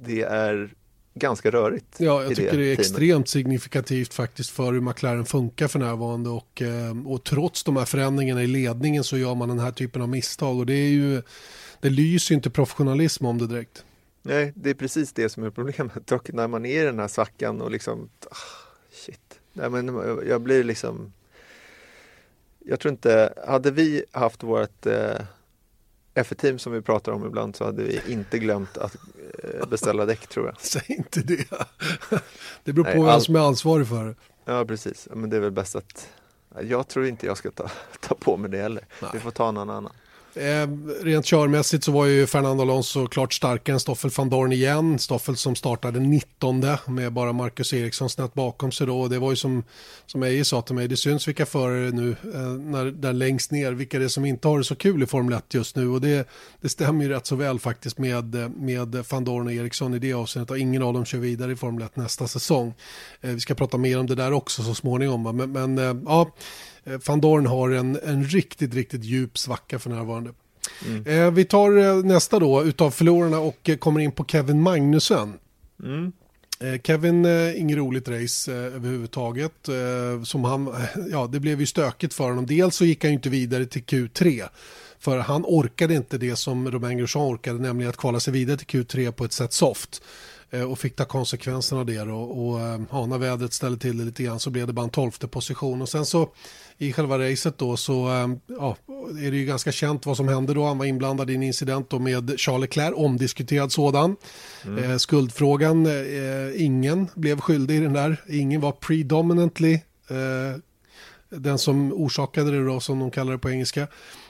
[0.02, 0.74] det är
[1.14, 1.96] ganska rörigt.
[1.98, 6.30] Ja, jag tycker det, det är extremt signifikativt faktiskt för hur McLaren funkar för närvarande
[6.30, 10.02] och, eh, och trots de här förändringarna i ledningen så gör man den här typen
[10.02, 11.22] av misstag och det är ju
[11.82, 13.86] det lyser inte professionalism om det direkt.
[14.22, 17.08] Nej, det är precis det som är problemet och när man är i den här
[17.08, 18.36] svackan och liksom ah,
[18.92, 19.88] shit, Nej, men
[20.28, 21.14] jag blir liksom
[22.60, 25.22] jag tror inte, hade vi haft vårt eh,
[26.18, 28.96] F-team som vi pratar om ibland så hade vi inte glömt att
[29.44, 30.56] eh, beställa däck tror jag.
[30.62, 31.46] Säg inte det.
[32.64, 34.16] Det beror på Nej, vem som är ansvarig för det.
[34.46, 36.08] Ja precis, men det är väl bäst att
[36.62, 38.86] jag tror inte jag ska ta, ta på mig det heller.
[39.02, 39.10] Nej.
[39.14, 39.94] Vi får ta någon annan.
[40.40, 40.68] Eh,
[41.04, 45.00] rent körmässigt så var ju Fernando Alonso klart starkare än Stoffel van Dorn igen.
[45.00, 49.02] Stoffel som startade 19 med bara Marcus Eriksson snett bakom sig då.
[49.02, 49.64] Och det var ju som,
[50.06, 53.72] som Eje sa till mig, det syns vilka förare nu eh, när, där längst ner,
[53.72, 55.90] vilka det är som inte har det så kul i Formel 1 just nu.
[55.90, 56.30] Och det,
[56.62, 60.00] det stämmer ju rätt så väl faktiskt med, eh, med van Dorn och Eriksson i
[60.00, 60.52] det avseendet.
[60.52, 62.74] Och ingen av dem kör vidare i Formel 1 nästa säsong.
[63.22, 65.38] Eh, vi ska prata mer om det där också så småningom.
[65.38, 66.32] Men, men eh, ja
[67.08, 70.32] Van Dorn har en, en riktigt, riktigt djup svacka för närvarande.
[70.86, 71.08] Mm.
[71.08, 75.34] Eh, vi tar eh, nästa då utav förlorarna och eh, kommer in på Kevin Magnussen.
[75.84, 76.12] Mm.
[76.60, 79.70] Eh, Kevin, eh, inget roligt race eh, överhuvudtaget.
[79.70, 80.76] Eh, som han,
[81.12, 82.46] ja, det blev ju stökigt för honom.
[82.46, 84.44] Dels så gick han ju inte vidare till Q3.
[85.00, 88.82] För han orkade inte det som Romain Grosjean orkade, nämligen att kvala sig vidare till
[88.82, 90.02] Q3 på ett sätt soft.
[90.52, 92.02] Eh, och fick ta konsekvenserna av det.
[92.02, 92.60] Och, och
[92.92, 95.82] ja, när vädret ställde till det lite grann så blev det bara en tolfte position.
[95.82, 96.30] Och sen så
[96.78, 98.78] i själva racet då så ehm, ja,
[99.22, 100.66] är det ju ganska känt vad som hände då.
[100.66, 104.16] Han var inblandad i en incident då med Charles Leclerc, omdiskuterad sådan.
[104.66, 104.84] Mm.
[104.84, 108.24] Eh, skuldfrågan, eh, ingen blev skyldig i den där.
[108.30, 109.74] Ingen var predominantly
[110.10, 110.60] eh,
[111.30, 113.88] den som orsakade det då som de kallar det på engelska.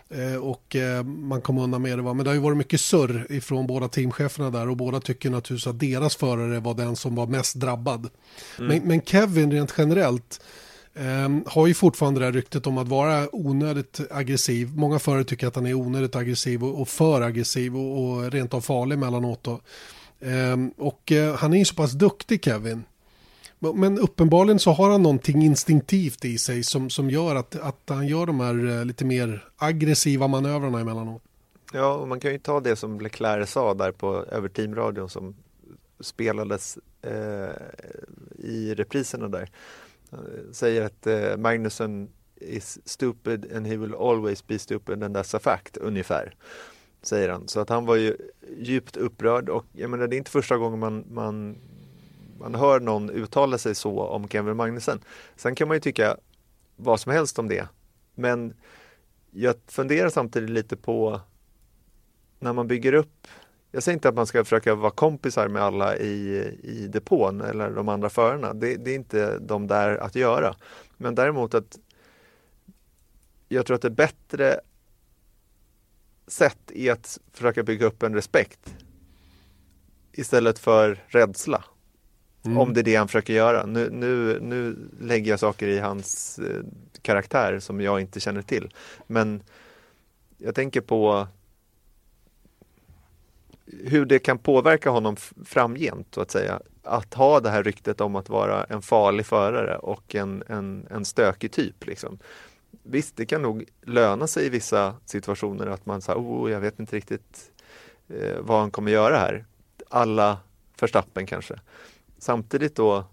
[0.09, 2.01] Eh, och eh, man kom undan med det.
[2.01, 2.13] Va?
[2.13, 5.67] Men det har ju varit mycket surr ifrån båda teamcheferna där och båda tycker naturligtvis
[5.67, 8.09] att deras förare var den som var mest drabbad.
[8.59, 8.67] Mm.
[8.67, 10.41] Men, men Kevin rent generellt
[10.99, 14.71] Um, har ju fortfarande det här ryktet om att vara onödigt aggressiv.
[14.75, 18.53] Många förare tycker att han är onödigt aggressiv och, och för aggressiv och, och rent
[18.53, 19.47] av farlig emellanåt.
[20.19, 22.83] Um, och uh, han är ju så pass duktig Kevin.
[23.59, 28.07] Men uppenbarligen så har han någonting instinktivt i sig som, som gör att, att han
[28.07, 31.21] gör de här eh, lite mer aggressiva manövrarna emellanåt.
[31.73, 35.35] Ja, och man kan ju ta det som Leclerc sa där på över teamradion som
[35.99, 37.49] spelades eh,
[38.37, 39.49] i repriserna där
[40.11, 40.17] eh,
[40.51, 45.39] säger att eh, Magnusson is stupid and he will always be stupid and that's a
[45.39, 46.35] fact, ungefär.
[47.01, 47.47] Säger han.
[47.47, 48.17] Så att han var ju
[48.57, 51.57] djupt upprörd och jag menar det är inte första gången man, man,
[52.39, 54.99] man hör någon uttala sig så om Kevin Magnussen.
[55.35, 56.17] Sen kan man ju tycka
[56.75, 57.67] vad som helst om det.
[58.15, 58.53] Men
[59.31, 61.21] jag funderar samtidigt lite på
[62.39, 63.27] när man bygger upp
[63.71, 67.69] jag säger inte att man ska försöka vara kompisar med alla i, i depån eller
[67.69, 68.53] de andra förarna.
[68.53, 70.55] Det, det är inte de där att göra.
[70.97, 71.79] Men däremot att
[73.49, 74.59] jag tror att det är bättre
[76.27, 78.75] sätt är att försöka bygga upp en respekt
[80.11, 81.63] istället för rädsla.
[82.47, 82.57] Mm.
[82.57, 83.65] Om det är det han försöker göra.
[83.65, 86.63] Nu, nu, nu lägger jag saker i hans eh,
[87.01, 88.73] karaktär som jag inte känner till.
[89.07, 89.43] Men
[90.37, 91.27] jag tänker på
[93.65, 96.61] hur det kan påverka honom framgent så att säga.
[96.83, 101.05] Att ha det här ryktet om att vara en farlig förare och en, en, en
[101.05, 101.85] stökig typ.
[101.85, 102.19] Liksom.
[102.83, 106.79] Visst, det kan nog löna sig i vissa situationer att man säger, oh, jag vet
[106.79, 107.51] inte riktigt
[108.07, 109.45] eh, vad han kommer göra här.
[109.89, 110.37] Alla
[110.75, 111.59] förstappen kanske.
[112.19, 113.05] Samtidigt då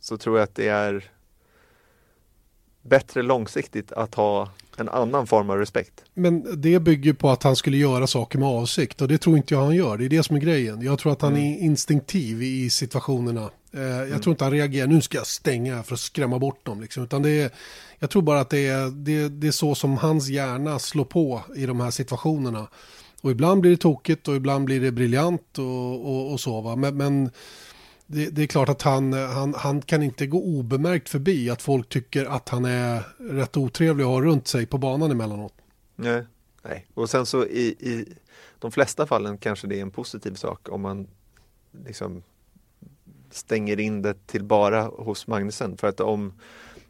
[0.00, 1.10] så tror jag att det är
[2.82, 6.04] bättre långsiktigt att ha en annan form av respekt.
[6.14, 9.54] Men det bygger på att han skulle göra saker med avsikt och det tror inte
[9.54, 9.98] jag han gör.
[9.98, 10.82] Det är det som är grejen.
[10.82, 11.44] Jag tror att han mm.
[11.44, 13.50] är instinktiv i situationerna.
[13.72, 14.20] Eh, jag mm.
[14.20, 16.80] tror inte han reagerar, nu ska jag stänga för att skrämma bort dem.
[16.80, 17.04] Liksom.
[17.04, 17.50] Utan det är,
[17.98, 21.42] jag tror bara att det är, det, det är så som hans hjärna slår på
[21.56, 22.66] i de här situationerna.
[23.20, 26.60] Och ibland blir det tokigt och ibland blir det briljant och, och, och så.
[26.60, 26.76] Va?
[26.76, 27.30] Men, men
[28.12, 31.88] det, det, är klart att han, han, han kan inte gå obemärkt förbi att folk
[31.88, 35.54] tycker att han är rätt otrevlig att ha runt sig på banan emellanåt.
[35.96, 36.24] Nej,
[36.62, 36.86] nej.
[36.94, 38.14] och sen så i, i
[38.58, 41.06] de flesta fallen kanske det är en positiv sak om man
[41.84, 42.22] liksom
[43.30, 45.76] stänger in det till bara hos Magnusen.
[45.76, 46.32] För att om,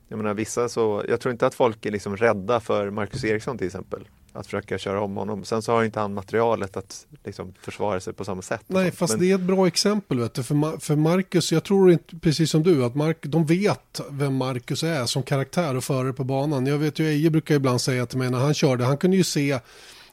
[0.08, 3.58] jag menar vissa så, jag tror inte att folk är liksom rädda för Marcus Eriksson
[3.58, 5.44] till exempel att försöka köra om honom.
[5.44, 8.64] Sen så har inte han materialet att liksom, försvara sig på samma sätt.
[8.66, 9.20] Nej, fast Men...
[9.20, 10.20] det är ett bra exempel.
[10.20, 10.42] Vet du.
[10.42, 14.82] För, för Marcus, jag tror inte, precis som du, att Mark, de vet vem Marcus
[14.82, 16.66] är som karaktär och förare på banan.
[16.66, 19.24] Jag vet ju, Eje brukar ibland säga till mig när han körde, han kunde ju
[19.24, 19.58] se,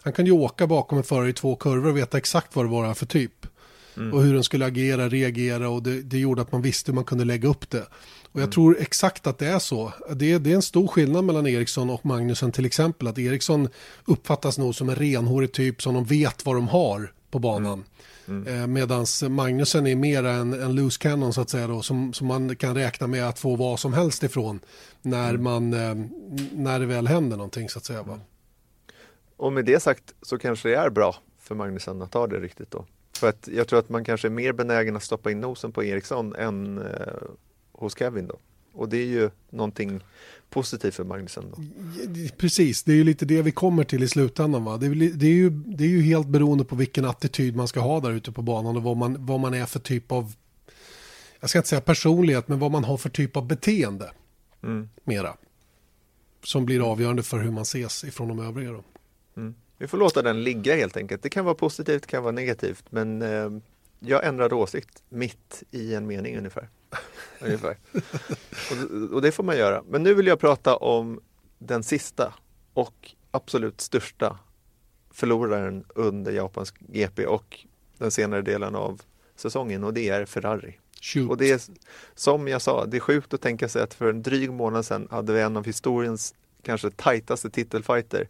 [0.01, 2.69] han kunde ju åka bakom en förare i två kurvor och veta exakt vad det
[2.69, 3.45] var för typ.
[3.97, 4.13] Mm.
[4.13, 7.03] Och hur den skulle agera, reagera och det, det gjorde att man visste hur man
[7.03, 7.88] kunde lägga upp det.
[8.38, 8.52] Och jag mm.
[8.52, 9.93] tror exakt att det är så.
[10.15, 13.08] Det, det, är en stor skillnad mellan Eriksson och Magnusen till exempel.
[13.08, 13.69] Att Eriksson
[14.06, 17.84] uppfattas nog som en renhårig typ som de vet vad de har på banan.
[18.28, 18.47] Mm.
[18.47, 18.62] Mm.
[18.62, 22.28] Eh, Medan Magnusen är mer en, en loose cannon så att säga då, som, som
[22.28, 24.60] man kan räkna med att få vad som helst ifrån
[25.02, 25.43] när, mm.
[25.43, 25.95] man, eh,
[26.52, 28.04] när det väl händer någonting så att säga.
[28.04, 28.19] Va?
[29.38, 32.71] Och med det sagt så kanske det är bra för Magnusen att ta det riktigt
[32.71, 32.86] då.
[33.19, 35.84] För att jag tror att man kanske är mer benägen att stoppa in nosen på
[35.84, 36.84] Eriksson än eh,
[37.78, 38.40] hos Kevin då.
[38.74, 40.02] Och det är ju någonting
[40.50, 41.46] positivt för Magnusen.
[41.52, 41.58] Då.
[42.38, 44.63] Precis, det är ju lite det vi kommer till i slutändan.
[44.63, 44.78] Va?
[44.78, 47.80] Det, är, det, är ju, det är ju helt beroende på vilken attityd man ska
[47.80, 50.34] ha där ute på banan och vad man, vad man är för typ av,
[51.40, 54.12] jag ska inte säga personlighet, men vad man har för typ av beteende.
[54.63, 54.90] Mm.
[55.04, 55.38] Mera.
[56.44, 58.72] Som blir avgörande för hur man ses ifrån de övriga.
[58.72, 58.84] Då.
[59.38, 59.56] Mm.
[59.78, 61.24] Vi får låta den ligga helt enkelt.
[61.24, 63.50] Det kan vara positivt, det kan vara negativt, men eh,
[64.00, 66.70] jag ändrade åsikt mitt i en mening ungefär.
[67.39, 67.78] ungefär.
[68.71, 69.84] Och, och, det får man göra.
[69.88, 71.21] Men nu vill jag prata om
[71.58, 72.34] den sista
[72.73, 74.39] och absolut största
[75.12, 77.65] förloraren under Japans GP och
[77.97, 79.02] den senare delen av
[79.36, 80.80] säsongen och det är Ferrari.
[81.02, 81.30] Shoot.
[81.30, 81.62] Och det är
[82.15, 85.08] som jag sa, det är sjukt att tänka sig att för en dryg månad sedan
[85.12, 88.28] hade vi en av historiens kanske tajtaste titelfighter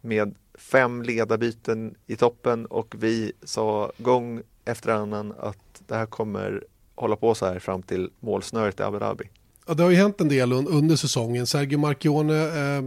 [0.00, 6.64] med fem ledarbyten i toppen och vi sa gång efter annan att det här kommer
[6.96, 9.24] hålla på så här fram till målsnöret i Abu Dhabi.
[9.66, 11.46] Ja, det har ju hänt en del under säsongen.
[11.46, 12.84] Sergio Marchione eh,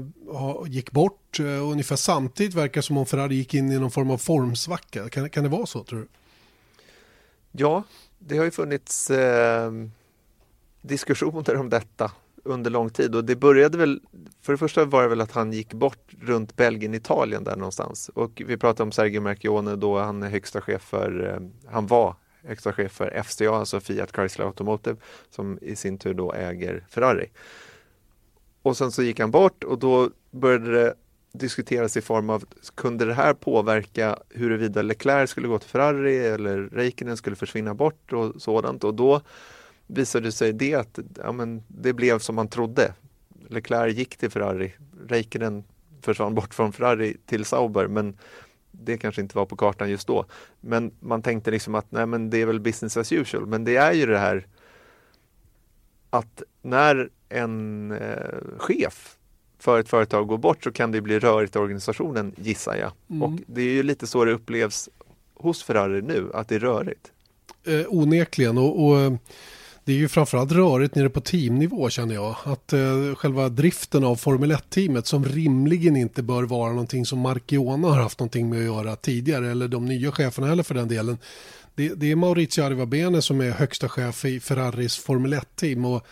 [0.67, 4.17] gick bort eh, ungefär samtidigt verkar som om Ferrari gick in i någon form av
[4.17, 5.09] formsvacka.
[5.09, 6.07] Kan, kan det vara så tror du?
[7.51, 7.83] Ja,
[8.19, 9.71] det har ju funnits eh,
[10.81, 12.11] diskussioner om detta
[12.43, 14.01] under lång tid och det började väl,
[14.41, 18.09] för det första var det väl att han gick bort runt Belgien, Italien där någonstans
[18.09, 22.15] och vi pratade om Sergio Marchione då han är högsta chef för, eh, han var
[22.43, 24.97] högsta chef för FCA, alltså Fiat Chrysler Automotive,
[25.29, 27.29] som i sin tur då äger Ferrari.
[28.61, 30.93] Och sen så gick han bort och då började det
[31.31, 32.43] diskuteras i form av,
[32.75, 38.13] kunde det här påverka huruvida Leclerc skulle gå till Ferrari eller Räikkönen skulle försvinna bort
[38.13, 39.21] och sådant och då
[39.87, 42.93] visade sig det att ja, men det blev som man trodde.
[43.47, 44.73] Leclerc gick till Ferrari,
[45.07, 45.63] Räikkönen
[46.01, 48.17] försvann bort från Ferrari till Sauber men
[48.71, 50.25] det kanske inte var på kartan just då.
[50.61, 53.45] Men man tänkte liksom att nej men det är väl business as usual.
[53.45, 54.47] Men det är ju det här
[56.09, 59.15] att när en eh, chef
[59.59, 62.91] för ett företag går bort så kan det bli rörigt i organisationen gissar jag.
[63.09, 63.23] Mm.
[63.23, 64.89] Och det är ju lite så det upplevs
[65.35, 67.11] hos Ferrari nu, att det är rörigt.
[67.63, 69.17] Eh, onekligen och, och
[69.89, 72.35] det är ju framförallt rörigt nere på teamnivå känner jag.
[72.43, 77.87] Att eh, själva driften av Formel 1-teamet som rimligen inte bör vara någonting som Marchiona
[77.87, 81.17] har haft någonting med att göra tidigare eller de nya cheferna heller för den delen.
[81.75, 86.07] Det, det är Maurizio Arrivabene som är högsta chef i Ferraris Formel 1-team och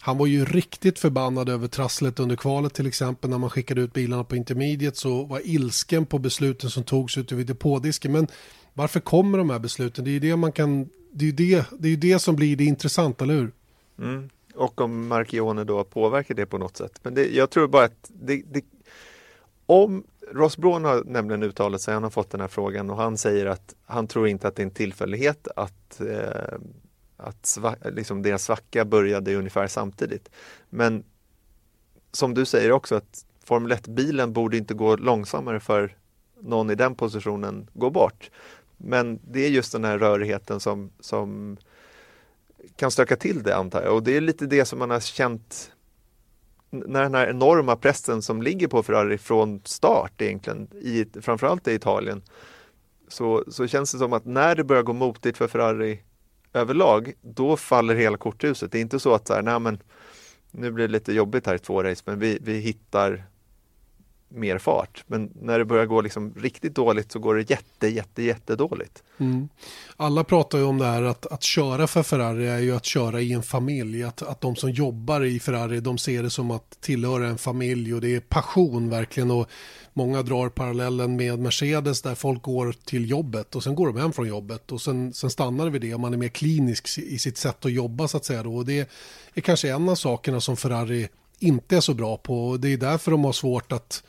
[0.00, 3.92] han var ju riktigt förbannad över trasslet under kvalet till exempel när man skickade ut
[3.92, 8.12] bilarna på intermediet så var ilsken på besluten som togs ute vid depådisken.
[8.12, 8.26] Men
[8.74, 10.04] varför kommer de här besluten?
[10.04, 12.64] Det är ju det man kan det är det, det, är det som blir det
[12.64, 13.52] intressanta, eller hur?
[13.98, 14.30] Mm.
[14.54, 17.00] Och om Marchione då påverkar det på något sätt.
[17.02, 18.64] Men det, jag tror bara att det, det,
[19.66, 23.18] om Ross Braun har nämligen uttalat sig, han har fått den här frågan och han
[23.18, 26.58] säger att han tror inte att det är en tillfällighet att, eh,
[27.16, 30.28] att sva, liksom deras svacka började ungefär samtidigt.
[30.68, 31.04] Men
[32.12, 35.96] som du säger också att Formel 1-bilen borde inte gå långsammare för
[36.40, 38.30] någon i den positionen går bort.
[38.84, 41.56] Men det är just den här rörigheten som, som
[42.76, 45.72] kan stöka till det antar jag och det är lite det som man har känt
[46.70, 51.74] när den här enorma pressen som ligger på Ferrari från start egentligen, i, framförallt i
[51.74, 52.22] Italien,
[53.08, 56.02] så, så känns det som att när det börjar gå motigt för Ferrari
[56.52, 58.72] överlag, då faller hela korthuset.
[58.72, 59.78] Det är inte så att så här, nej men
[60.50, 63.24] nu blir det lite jobbigt här i två race, men vi, vi hittar
[64.30, 65.04] mer fart.
[65.06, 69.02] Men när det börjar gå liksom riktigt dåligt så går det jätte, jätte, jätte dåligt.
[69.18, 69.48] Mm.
[69.96, 73.20] Alla pratar ju om det här att, att köra för Ferrari är ju att köra
[73.20, 74.04] i en familj.
[74.04, 77.94] Att, att de som jobbar i Ferrari de ser det som att tillhöra en familj
[77.94, 79.30] och det är passion verkligen.
[79.30, 79.48] Och
[79.92, 84.12] många drar parallellen med Mercedes där folk går till jobbet och sen går de hem
[84.12, 85.98] från jobbet och sen, sen stannar det vid det.
[85.98, 88.42] Man är mer klinisk i sitt sätt att jobba så att säga.
[88.42, 88.56] Då.
[88.56, 88.90] Och det
[89.34, 91.08] är kanske en av sakerna som Ferrari
[91.40, 92.56] inte är så bra på.
[92.56, 94.04] Det är därför de har svårt att,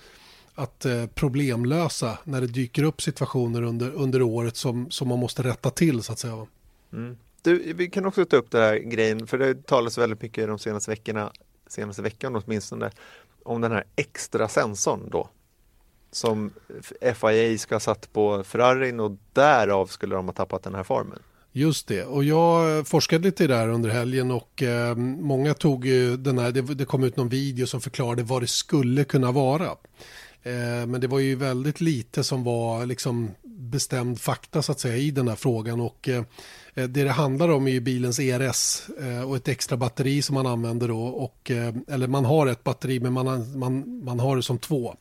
[0.55, 5.43] att eh, problemlösa när det dyker upp situationer under, under året som, som man måste
[5.43, 6.47] rätta till så att säga.
[6.93, 7.17] Mm.
[7.41, 10.59] Du, vi kan också ta upp den här grejen, för det talas väldigt mycket de
[10.59, 11.31] senaste veckorna,
[11.67, 12.91] senaste veckan åtminstone,
[13.43, 15.29] om den här extra sensorn då.
[16.11, 16.53] Som
[17.15, 21.19] FIA ska ha satt på Ferrarin och därav skulle de ha tappat den här formen.
[21.53, 26.37] Just det, och jag forskade lite där under helgen och eh, många tog ju den
[26.37, 29.65] här, det, det, kom ut någon video som förklarade vad det skulle kunna vara.
[30.43, 34.97] Eh, men det var ju väldigt lite som var liksom bestämd fakta så att säga
[34.97, 36.23] i den här frågan och eh,
[36.73, 40.47] det det handlar om är ju bilens ERS eh, och ett extra batteri som man
[40.47, 44.43] använder då och eh, eller man har ett batteri men man, man, man har det
[44.43, 44.95] som två.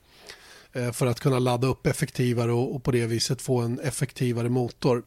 [0.73, 5.03] Eh, för att kunna ladda upp effektivare och, på det viset få en effektivare motor.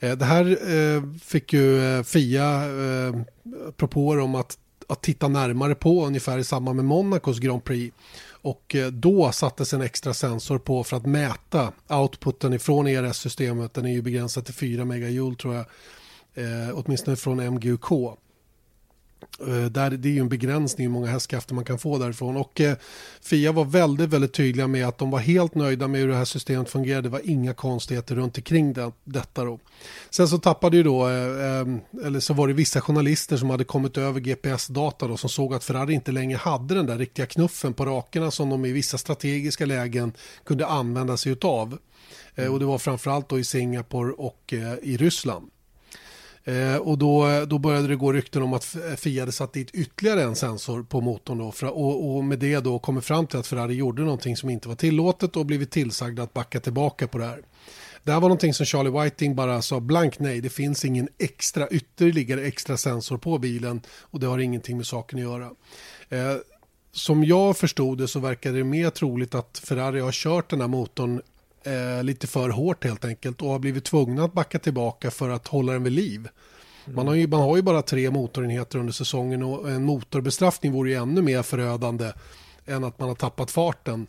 [0.00, 2.64] Eh, det här eh, fick ju Fia
[3.76, 7.96] propåer om att, att titta närmare på ungefär i samband med Monacos Grand Prix.
[8.42, 13.74] Och då sattes en extra sensor på för att mäta outputen ifrån ERS-systemet.
[13.74, 15.64] Den är ju begränsad till 4 megajoule tror jag.
[16.74, 18.18] åtminstone från MGUK.
[19.40, 22.36] Eh, där det är ju en begränsning hur många hästkrafter man kan få därifrån.
[22.36, 22.76] Och eh,
[23.20, 26.24] Fia var väldigt, väldigt tydliga med att de var helt nöjda med hur det här
[26.24, 27.02] systemet fungerade.
[27.02, 29.58] Det var inga konstigheter runt omkring det, detta då.
[30.10, 33.64] Sen så tappade ju då, eh, ehm, eller så var det vissa journalister som hade
[33.64, 37.74] kommit över GPS-data då som såg att Ferrari inte längre hade den där riktiga knuffen
[37.74, 40.12] på rakerna som de i vissa strategiska lägen
[40.44, 41.78] kunde använda sig utav.
[42.34, 45.50] Eh, och det var framförallt då i Singapore och eh, i Ryssland.
[46.48, 50.22] Eh, och då, då började det gå rykten om att Fia hade satt dit ytterligare
[50.22, 53.46] en sensor på motorn då, för, och, och, med det då kommit fram till att
[53.46, 57.24] Ferrari gjorde någonting som inte var tillåtet och blivit tillsagda att backa tillbaka på det
[57.24, 57.42] här.
[58.04, 61.68] Det här var någonting som Charlie Whiting bara sa blank nej, det finns ingen extra
[61.68, 65.50] ytterligare extra sensor på bilen och det har ingenting med saken att göra.
[66.08, 66.36] Eh,
[66.92, 70.68] som jag förstod det så verkade det mer troligt att Ferrari har kört den här
[70.68, 71.22] motorn
[71.62, 75.48] eh, lite för hårt helt enkelt och har blivit tvungna att backa tillbaka för att
[75.48, 76.28] hålla den vid liv.
[76.84, 80.90] Man, har ju, man har ju bara tre motorenheter under säsongen och en motorbestraffning vore
[80.90, 82.12] ju ännu mer förödande
[82.66, 84.06] än att man har tappat farten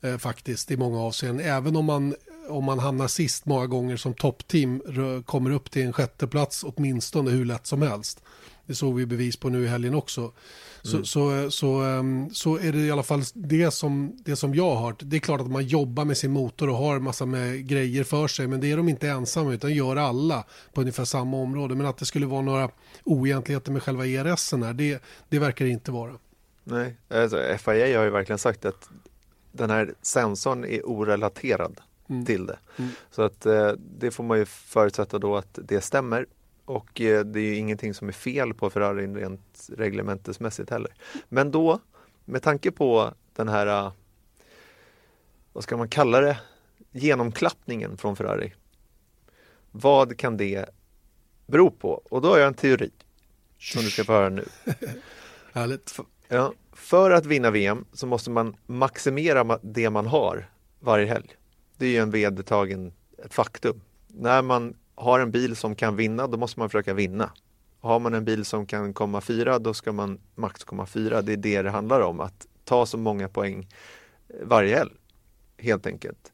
[0.00, 1.46] eh, faktiskt i många avseenden.
[1.46, 2.14] Även om man,
[2.50, 4.82] om man hamnar sist många gånger som toppteam
[5.26, 8.22] kommer upp till en sjätteplats åtminstone hur lätt som helst.
[8.66, 10.32] Det såg vi bevis på nu i helgen också.
[10.82, 11.04] Så, mm.
[11.04, 14.86] så, så, ehm, så, är det i alla fall det som, det som jag har
[14.86, 15.00] hört.
[15.02, 18.28] Det är klart att man jobbar med sin motor och har massa med grejer för
[18.28, 18.46] sig.
[18.46, 21.74] Men det är de inte ensamma utan gör alla på ungefär samma område.
[21.74, 22.70] Men att det skulle vara några
[23.04, 26.12] oegentligheter med själva ERSen här, det, det verkar det inte vara.
[26.64, 28.88] Nej, alltså, FIA har ju verkligen sagt att
[29.52, 32.24] den här sensorn är orelaterad mm.
[32.24, 32.58] till det.
[32.76, 32.90] Mm.
[33.10, 36.26] Så att eh, det får man ju förutsätta då att det stämmer.
[36.64, 40.94] Och eh, det är ju ingenting som är fel på Ferrari rent reglementesmässigt heller.
[41.28, 41.80] Men då,
[42.24, 43.92] med tanke på den här, eh,
[45.52, 46.38] vad ska man kalla det,
[46.92, 48.52] genomklappningen från Ferrari.
[49.70, 50.66] Vad kan det
[51.46, 52.02] bero på?
[52.10, 52.90] Och då har jag en teori
[53.58, 54.44] som du ska få höra nu.
[55.52, 55.98] Härligt.
[56.28, 61.36] Ja, för att vinna VM så måste man maximera det man har varje helg.
[61.80, 62.92] Det är ju en vedertagen
[63.24, 63.80] ett faktum.
[64.08, 67.30] När man har en bil som kan vinna, då måste man försöka vinna.
[67.80, 71.22] Har man en bil som kan komma fyra, då ska man max komma fyra.
[71.22, 73.68] Det är det det handlar om, att ta så många poäng
[74.28, 74.90] eh, varje helg,
[75.58, 76.32] helt enkelt.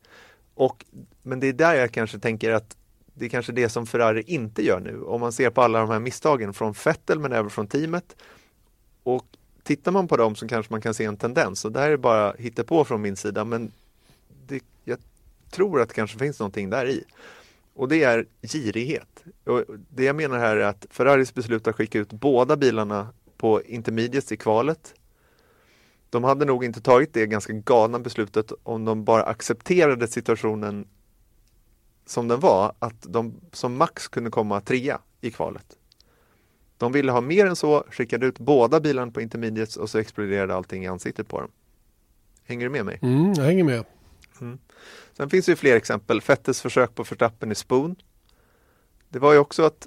[0.54, 0.84] Och,
[1.22, 2.76] men det är där jag kanske tänker att
[3.14, 5.02] det är kanske det som Ferrari inte gör nu.
[5.02, 8.16] Om man ser på alla de här misstagen från Vettel men även från teamet.
[9.02, 9.26] Och
[9.62, 11.64] tittar man på dem så kanske man kan se en tendens.
[11.64, 13.44] Och det här är bara hittepå från min sida.
[13.44, 13.72] Men
[15.50, 17.04] tror att det kanske finns någonting där i.
[17.74, 19.24] Och det är girighet.
[19.44, 23.62] Och det jag menar här är att Ferraris beslut att skicka ut båda bilarna på
[23.62, 24.94] intermediates i kvalet.
[26.10, 30.88] De hade nog inte tagit det ganska galna beslutet om de bara accepterade situationen
[32.06, 35.66] som den var, att de som max kunde komma trea i kvalet.
[36.78, 40.54] De ville ha mer än så, skickade ut båda bilarna på intermediates och så exploderade
[40.54, 41.50] allting i ansiktet på dem.
[42.44, 42.98] Hänger du med mig?
[43.02, 43.84] Mm, jag hänger med.
[44.40, 44.58] Mm.
[45.16, 46.20] Sen finns det ju fler exempel.
[46.20, 47.96] Fettes försök på Verstappen i Spoon.
[49.08, 49.86] Det var ju också att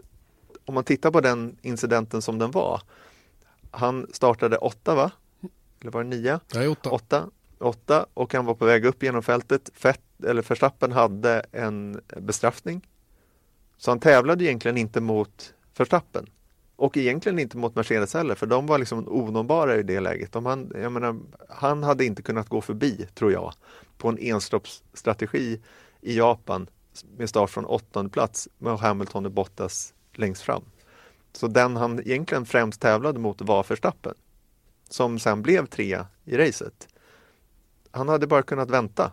[0.66, 2.82] om man tittar på den incidenten som den var.
[3.72, 5.12] Han startade åtta va?
[5.82, 6.40] Eller var det nio?
[6.54, 6.90] Nej, åtta.
[6.90, 7.30] åtta.
[7.60, 9.70] Åtta och han var på väg upp genom fältet.
[9.74, 12.88] Fett, eller Verstappen hade en bestraffning.
[13.78, 16.30] Så han tävlade egentligen inte mot Verstappen.
[16.80, 20.32] Och egentligen inte mot Mercedes heller, för de var liksom onåbara i det läget.
[20.32, 21.20] De han, jag menar,
[21.50, 23.54] han hade inte kunnat gå förbi, tror jag,
[23.98, 25.62] på en enstoppsstrategi
[26.02, 26.70] i Japan
[27.18, 30.64] med start från åttonde plats med Hamilton och Bottas längst fram.
[31.34, 34.16] Så den han egentligen främst tävlade mot var Verstappen,
[34.90, 36.88] som sen blev trea i racet.
[37.92, 39.12] Han hade bara kunnat vänta.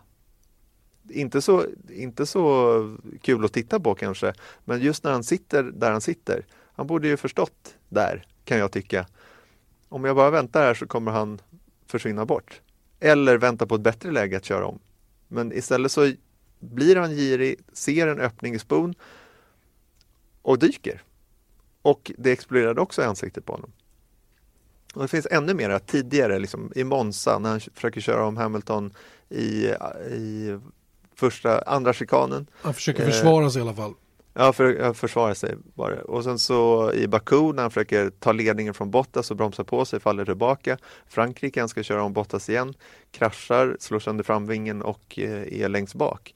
[1.10, 4.32] Inte så, inte så kul att titta på kanske,
[4.64, 6.46] men just när han sitter där han sitter
[6.76, 9.06] han borde ju förstått där, kan jag tycka.
[9.88, 11.40] Om jag bara väntar här så kommer han
[11.86, 12.60] försvinna bort.
[13.00, 14.78] Eller vänta på ett bättre läge att köra om.
[15.28, 16.12] Men istället så
[16.58, 18.94] blir han girig, ser en öppning i spon
[20.42, 21.02] och dyker.
[21.82, 23.72] Och det exploderade också i ansiktet på honom.
[24.94, 28.92] Och det finns ännu mer tidigare, liksom, i Monza när han försöker köra om Hamilton
[29.28, 29.66] i,
[30.10, 30.58] i
[31.14, 32.46] första, andra chikanen.
[32.62, 33.94] Han försöker försvara sig i alla fall.
[34.38, 36.02] Ja, för att försvara sig bara.
[36.02, 39.84] Och sen så i Baku när han försöker ta ledningen från Bottas och bromsar på
[39.84, 40.78] sig, faller tillbaka.
[41.06, 42.74] Frankrike, han ska köra om Bottas igen,
[43.10, 46.34] kraschar, slår sönder framvingen och eh, är längst bak.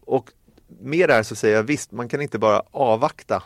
[0.00, 0.32] Och
[0.80, 3.42] med det här så säger jag visst, man kan inte bara avvakta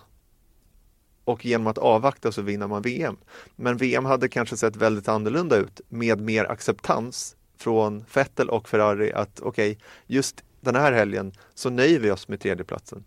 [1.25, 3.17] och genom att avvakta så vinner man VM.
[3.57, 9.13] Men VM hade kanske sett väldigt annorlunda ut med mer acceptans från Vettel och Ferrari
[9.13, 13.05] att okej, okay, just den här helgen så nöjer vi oss med tredjeplatsen.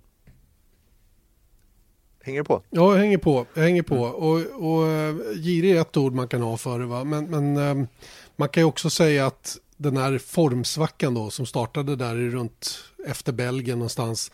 [2.27, 2.61] Hänger på?
[2.69, 3.45] Ja, jag hänger på.
[3.53, 3.95] Jag hänger på.
[3.95, 4.11] Mm.
[4.11, 4.39] Och,
[4.71, 6.85] och eh, girig är ett ord man kan ha för det.
[6.85, 7.03] Va?
[7.03, 7.87] Men, men eh,
[8.35, 13.31] man kan ju också säga att den här formsvackan då som startade där runt efter
[13.31, 14.31] Belgien någonstans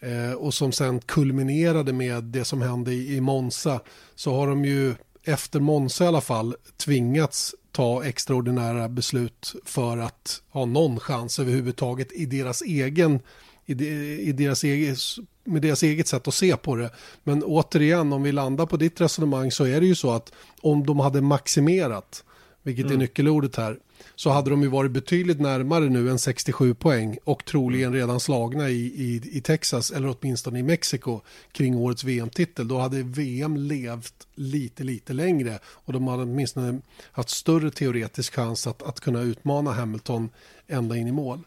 [0.00, 3.80] eh, och som sen kulminerade med det som hände i, Monza
[4.14, 10.42] så har de ju efter Monza i alla fall tvingats ta extraordinära beslut för att
[10.50, 13.20] ha någon chans överhuvudtaget i deras egen
[13.66, 14.96] i deras egen,
[15.44, 16.90] med deras eget sätt att se på det.
[17.24, 20.86] Men återigen, om vi landar på ditt resonemang så är det ju så att om
[20.86, 22.24] de hade maximerat,
[22.62, 22.96] vilket mm.
[22.96, 23.78] är nyckelordet här,
[24.16, 28.68] så hade de ju varit betydligt närmare nu än 67 poäng och troligen redan slagna
[28.70, 31.20] i, i, i Texas eller åtminstone i Mexiko
[31.52, 32.68] kring årets VM-titel.
[32.68, 36.80] Då hade VM levt lite, lite längre och de hade åtminstone
[37.12, 40.30] haft större teoretisk chans att, att kunna utmana Hamilton
[40.68, 41.40] ända in i mål.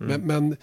[0.00, 0.20] Mm.
[0.20, 0.56] Men, men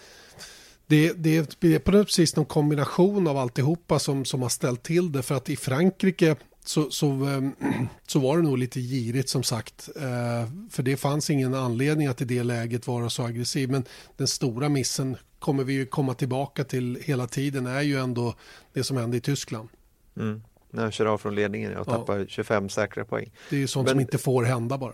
[0.88, 5.12] det, det, är på något precis någon kombination av alltihopa som, som har ställt till
[5.12, 5.22] det.
[5.24, 7.52] För att i Frankrike så, så, ehm,
[8.08, 9.90] så var det nog lite girigt som sagt.
[9.96, 13.70] Eh, för det fanns ingen anledning att i det läget vara så aggressiv.
[13.70, 13.84] Men
[14.18, 18.36] den stora missen kommer vi ju komma tillbaka till hela tiden är ju ändå
[18.74, 19.70] det som hände i Tyskland.
[20.18, 20.42] Mm.
[20.72, 22.26] När han kör av från ledningen och tappar ja.
[22.28, 23.32] 25 säkra poäng.
[23.50, 23.94] Det är ju sånt Men...
[23.94, 24.94] som inte får hända bara.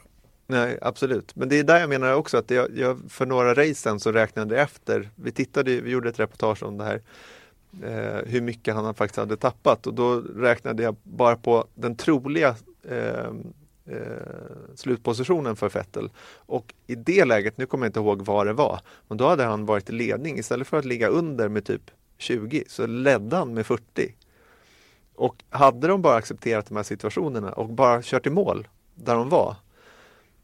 [0.52, 1.36] Nej, absolut.
[1.36, 4.12] Men det är där jag menar också att jag, jag för några race sen så
[4.12, 5.10] räknade jag efter.
[5.16, 7.02] Vi tittade, vi gjorde ett reportage om det här.
[7.84, 12.56] Eh, hur mycket han faktiskt hade tappat och då räknade jag bara på den troliga
[12.90, 13.32] eh,
[13.86, 13.96] eh,
[14.76, 16.10] slutpositionen för Vettel.
[16.36, 19.44] Och i det läget, nu kommer jag inte ihåg vad det var, men då hade
[19.44, 20.38] han varit i ledning.
[20.38, 24.16] Istället för att ligga under med typ 20 så ledde han med 40.
[25.16, 29.30] Och hade de bara accepterat de här situationerna och bara kört i mål där de
[29.30, 29.56] var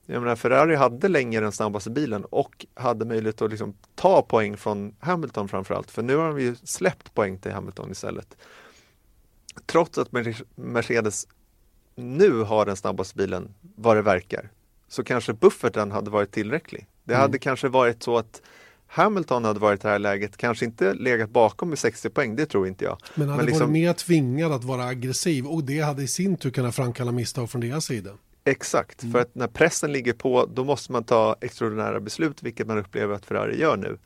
[0.10, 4.58] jag menar, Ferrari hade länge den snabbaste bilen och hade möjlighet att liksom ta poäng
[4.58, 5.92] från Hamilton framförallt.
[5.92, 8.38] För nu har de ju släppt poäng till Hamilton istället.
[9.66, 10.10] Trots att
[10.56, 11.28] Mercedes
[11.96, 14.50] nu har den snabbaste bilen vad det verkar
[14.88, 16.88] så kanske bufferten hade varit tillräcklig.
[17.04, 17.22] Det mm.
[17.22, 18.42] hade kanske varit så att
[18.88, 22.46] Hamilton hade varit i det här läget, kanske inte legat bakom med 60 poäng, det
[22.46, 22.98] tror inte jag.
[23.16, 23.68] Men hade Men liksom...
[23.68, 27.50] varit mer tvingad att vara aggressiv och det hade i sin tur kunnat framkalla misstag
[27.50, 28.12] från deras sida.
[28.48, 29.14] Exakt, mm.
[29.14, 33.16] för att när pressen ligger på då måste man ta extraordinära beslut, vilket man upplever
[33.16, 33.98] att Ferrari gör nu.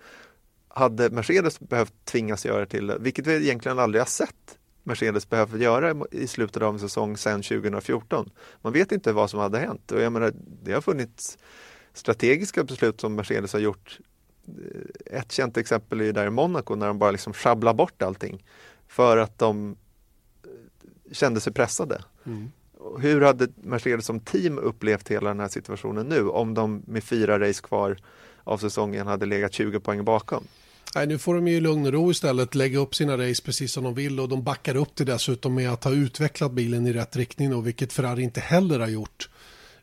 [0.67, 5.59] Hade Mercedes behövt tvingas göra till det, vilket vi egentligen aldrig har sett Mercedes behöver
[5.59, 8.29] göra i slutet av en säsong sedan 2014.
[8.61, 10.33] Man vet inte vad som hade hänt och jag menar,
[10.63, 11.37] det har funnits
[11.93, 13.99] strategiska beslut som Mercedes har gjort
[15.05, 18.45] ett känt exempel är där i Monaco när de bara liksom sjabblar bort allting
[18.87, 19.75] för att de
[21.11, 22.03] kände sig pressade.
[22.25, 22.51] Mm.
[22.99, 27.39] Hur hade Mercedes som team upplevt hela den här situationen nu om de med fyra
[27.39, 27.97] race kvar
[28.43, 30.43] av säsongen hade legat 20 poäng bakom?
[30.95, 33.83] Nej, nu får de ju lugn och ro istället lägga upp sina race precis som
[33.83, 37.15] de vill och de backar upp det dessutom med att ha utvecklat bilen i rätt
[37.15, 39.29] riktning och vilket Ferrari inte heller har gjort.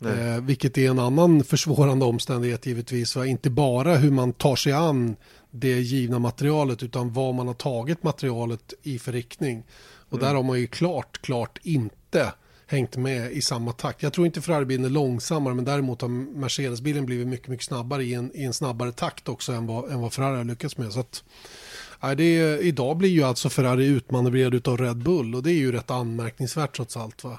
[0.00, 3.16] Eh, vilket är en annan försvårande omständighet givetvis.
[3.16, 3.26] Va?
[3.26, 5.16] Inte bara hur man tar sig an
[5.50, 9.66] det givna materialet utan vad man har tagit materialet i för riktning.
[10.08, 10.26] Och mm.
[10.26, 12.32] där har man ju klart, klart inte
[12.70, 14.02] hängt med i samma takt.
[14.02, 18.14] Jag tror inte Ferrari-bilen är långsammare men däremot har Mercedes-bilen blivit mycket, mycket snabbare i
[18.14, 20.92] en, i en snabbare takt också än vad, än vad Ferrari har lyckats med.
[20.92, 21.24] Så att,
[22.02, 25.58] nej, det är, idag blir ju alltså Ferrari utmanövrerad av Red Bull och det är
[25.58, 27.24] ju rätt anmärkningsvärt trots allt.
[27.24, 27.38] Va?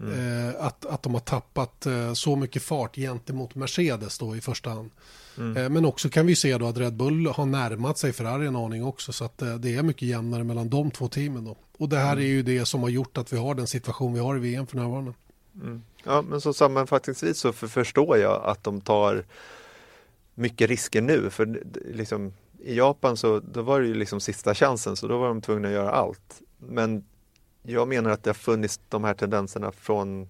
[0.00, 0.48] Mm.
[0.48, 4.70] Eh, att, att de har tappat eh, så mycket fart gentemot Mercedes då i första
[4.70, 4.90] hand.
[5.38, 5.56] Mm.
[5.56, 8.56] Eh, men också kan vi se då att Red Bull har närmat sig Ferrari en
[8.56, 11.56] aning också så att det är mycket jämnare mellan de två teamen då.
[11.78, 12.24] Och det här mm.
[12.24, 14.66] är ju det som har gjort att vi har den situation vi har i VM
[14.66, 15.12] för närvarande.
[15.54, 15.82] Mm.
[16.04, 19.24] Ja, men så sammanfattningsvis så för, förstår jag att de tar
[20.34, 21.30] mycket risker nu.
[21.30, 21.62] För
[21.94, 25.40] liksom, i Japan så då var det ju liksom sista chansen så då var de
[25.40, 26.42] tvungna att göra allt.
[26.58, 27.04] Men
[27.62, 30.28] jag menar att det har funnits de här tendenserna från,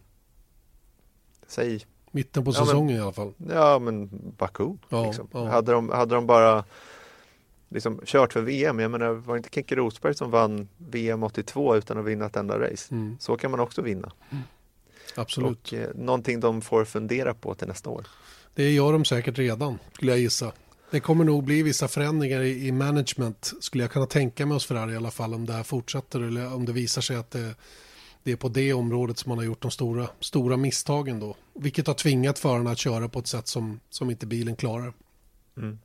[1.46, 3.32] säg Mitten på säsongen ja, men, i alla fall.
[3.48, 4.76] Ja, men Baku.
[4.88, 5.28] Ja, liksom.
[5.32, 5.48] ja.
[5.48, 6.64] Hade, de, hade de bara
[7.68, 11.76] liksom, kört för VM, jag menar var det inte Keke Rosberg som vann VM 82
[11.76, 12.94] utan att vinna ett enda race?
[12.94, 13.16] Mm.
[13.20, 14.12] Så kan man också vinna.
[14.30, 14.42] Mm.
[15.14, 15.72] Absolut.
[15.72, 18.06] Och eh, någonting de får fundera på till nästa år.
[18.54, 20.52] Det gör de säkert redan, skulle jag gissa.
[20.90, 24.66] Det kommer nog bli vissa förändringar i, i management, skulle jag kunna tänka mig hos
[24.66, 27.54] Ferrari i alla fall, om det här fortsätter eller om det visar sig att det,
[28.22, 31.36] det är på det området som man har gjort de stora, stora misstagen då.
[31.54, 34.92] Vilket har tvingat förarna att köra på ett sätt som, som inte bilen klarar.
[35.56, 35.78] Mm.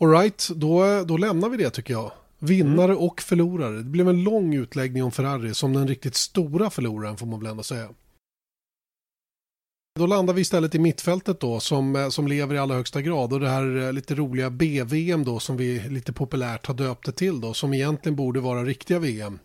[0.00, 2.12] Alright, då, då lämnar vi det tycker jag.
[2.38, 2.98] Vinnare mm.
[2.98, 3.76] och förlorare.
[3.76, 7.50] Det blev en lång utläggning om Ferrari som den riktigt stora förloraren får man väl
[7.50, 7.88] ändå säga.
[9.98, 13.40] Då landar vi istället i mittfältet då som, som lever i allra högsta grad och
[13.40, 17.40] det här eh, lite roliga BVM då som vi lite populärt har döpt det till
[17.40, 19.38] då som egentligen borde vara riktiga VM.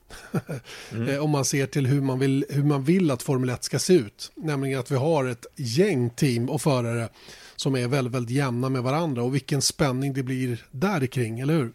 [0.92, 1.10] mm.
[1.10, 3.80] Eh, om man ser till hur man, vill, hur man vill att Formel 1 ska
[3.80, 4.32] se ut.
[4.36, 7.10] Nämligen att vi har ett gäng team och förare
[7.56, 11.54] som är väldigt, väldigt jämna med varandra och vilken spänning det blir där kring, eller
[11.54, 11.74] hur?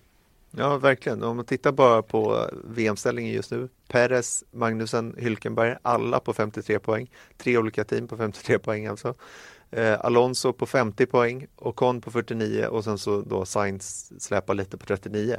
[0.51, 1.23] Ja, verkligen.
[1.23, 3.69] Om man tittar bara på VM-ställningen just nu.
[3.89, 7.11] Perez, Magnusen, Hylkenberg, alla på 53 poäng.
[7.39, 9.15] Tre olika team på 53 poäng alltså.
[9.71, 14.79] Eh, Alonso på 50 poäng, Ocon på 49 och sen så då Sainz släpar lite
[14.79, 15.37] på 39.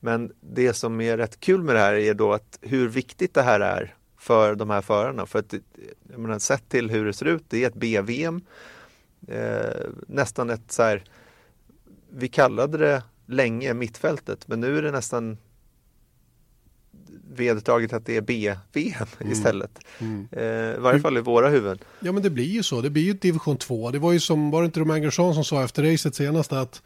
[0.00, 3.42] Men det som är rätt kul med det här är då att hur viktigt det
[3.42, 5.26] här är för de här förarna.
[5.26, 5.54] För att,
[6.10, 8.40] jag menar, sett till hur det ser ut, det är ett BVM.
[9.28, 11.04] Eh, nästan ett så här,
[12.10, 15.36] vi kallade det länge mittfältet men nu är det nästan
[17.32, 19.32] vedertaget att det är B-VM mm.
[19.32, 19.78] istället.
[19.98, 20.28] Mm.
[20.32, 21.78] Eh, I varje fall i våra huvuden.
[22.00, 23.90] Ja men det blir ju så, det blir ju division 2.
[23.90, 26.82] Det var ju som, var det inte Romain Grosjean som sa efter racet senast att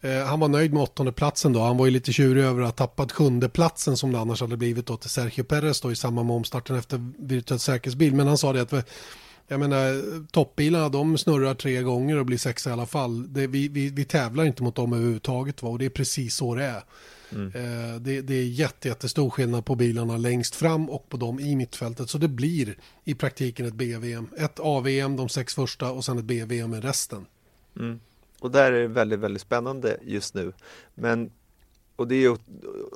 [0.00, 1.60] eh, han var nöjd med åttonde platsen då.
[1.60, 4.56] Han var ju lite tjurig över att ha tappat sjunde platsen som det annars hade
[4.56, 8.14] blivit då till Sergio Perez då i samma med omstarten efter virtuell säkerhetsbil.
[8.14, 8.88] Men han sa det att
[9.48, 13.32] jag menar, toppbilarna de snurrar tre gånger och blir sexa i alla fall.
[13.32, 15.68] Det, vi, vi, vi tävlar inte mot dem överhuvudtaget va?
[15.68, 16.82] och det är precis så det är.
[17.32, 17.46] Mm.
[17.46, 21.56] Eh, det, det, är jätte, jättestor skillnad på bilarna längst fram och på dem i
[21.56, 22.10] mittfältet.
[22.10, 24.28] Så det blir i praktiken ett BVM.
[24.38, 27.26] Ett AVM de sex första och sen ett BVM med resten.
[27.76, 28.00] Mm.
[28.40, 30.52] Och där är det väldigt, väldigt spännande just nu.
[30.94, 31.30] Men,
[31.96, 32.36] och det är ju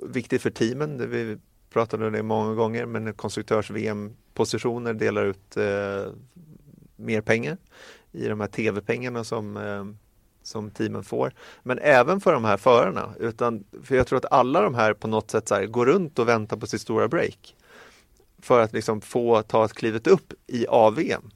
[0.02, 0.98] viktigt för teamen.
[0.98, 1.38] Det vi
[1.70, 6.12] pratade om det många gånger, men konstruktörs-VM-positioner delar ut eh,
[6.96, 7.56] mer pengar
[8.12, 9.84] i de här tv-pengarna som, eh,
[10.42, 11.32] som teamen får.
[11.62, 13.14] Men även för de här förarna.
[13.20, 16.18] Utan, för jag tror att alla de här på något sätt så här, går runt
[16.18, 17.56] och väntar på sitt stora break.
[18.42, 21.30] För att liksom få ta ett klivet upp i AVM.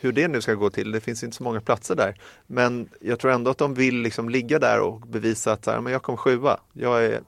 [0.00, 2.20] Hur det nu ska gå till, det finns inte så många platser där.
[2.46, 5.80] Men jag tror ändå att de vill liksom ligga där och bevisa att så här,
[5.80, 6.60] men jag kom sjua.
[6.72, 7.20] Jag är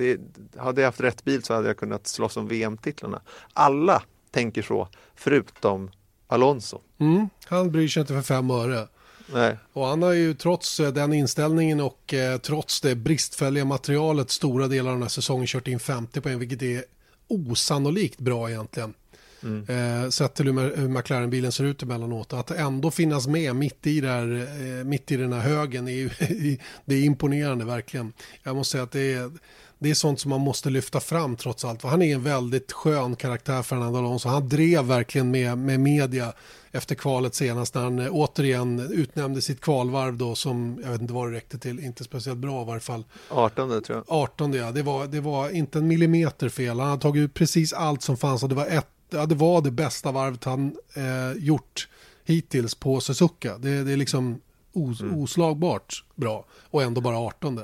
[0.00, 0.20] det,
[0.56, 3.20] hade jag haft rätt bil så hade jag kunnat slåss om VM-titlarna.
[3.52, 5.90] Alla tänker så, förutom
[6.26, 6.80] Alonso.
[6.98, 8.88] Mm, han bryr sig inte för fem öre.
[9.32, 9.56] Nej.
[9.72, 14.68] Och han har ju trots eh, den inställningen och eh, trots det bristfälliga materialet stora
[14.68, 16.84] delar av den här säsongen kört in 50 poäng, vilket är
[17.28, 18.94] osannolikt bra egentligen.
[19.42, 19.64] Mm.
[20.04, 22.32] Eh, sett till hur, hur McLaren-bilen ser ut emellanåt.
[22.32, 24.46] Att ändå finnas med mitt i, där,
[24.80, 26.10] eh, mitt i den här högen är ju,
[26.84, 28.12] det är imponerande verkligen.
[28.42, 29.30] Jag måste säga att det är,
[29.82, 31.82] det är sånt som man måste lyfta fram trots allt.
[31.82, 34.28] För han är en väldigt skön karaktär Fernando Alonso.
[34.28, 36.32] Han drev verkligen med, med media
[36.72, 41.12] efter kvalet senast när han eh, återigen utnämnde sitt kvalvarv då som, jag vet inte
[41.12, 43.04] vad det räckte till, inte speciellt bra i varje fall.
[43.28, 44.04] 18 tror jag.
[44.08, 46.80] 18 ja, det var, det var inte en millimeter fel.
[46.80, 49.62] Han hade tagit ut precis allt som fanns och det var, ett, ja, det, var
[49.62, 51.88] det bästa varvet han eh, gjort
[52.24, 53.58] hittills på Suzuka.
[53.58, 54.40] Det, det är liksom
[54.72, 55.18] os, mm.
[55.18, 57.60] oslagbart bra och ändå bara 18.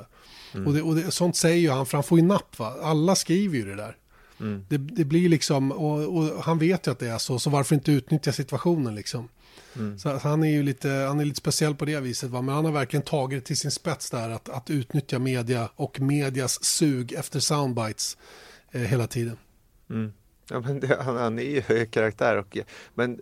[0.53, 0.67] Mm.
[0.67, 2.75] Och, det, och det, sånt säger ju han, för han får ju napp va.
[2.81, 3.97] Alla skriver ju det där.
[4.39, 4.65] Mm.
[4.69, 7.75] Det, det, blir liksom, och, och, han vet ju att det är så, så varför
[7.75, 9.29] inte utnyttja situationen liksom.
[9.75, 9.99] Mm.
[9.99, 12.41] Så han är ju lite, han är lite speciell på det viset, va?
[12.41, 15.99] men han har verkligen tagit det till sin spets där, att, att utnyttja media och
[15.99, 18.17] medias sug efter soundbites
[18.71, 19.37] eh, hela tiden.
[19.89, 20.13] Mm.
[20.49, 22.57] Ja, men det, han, han, är ju karaktär, och,
[22.93, 23.19] men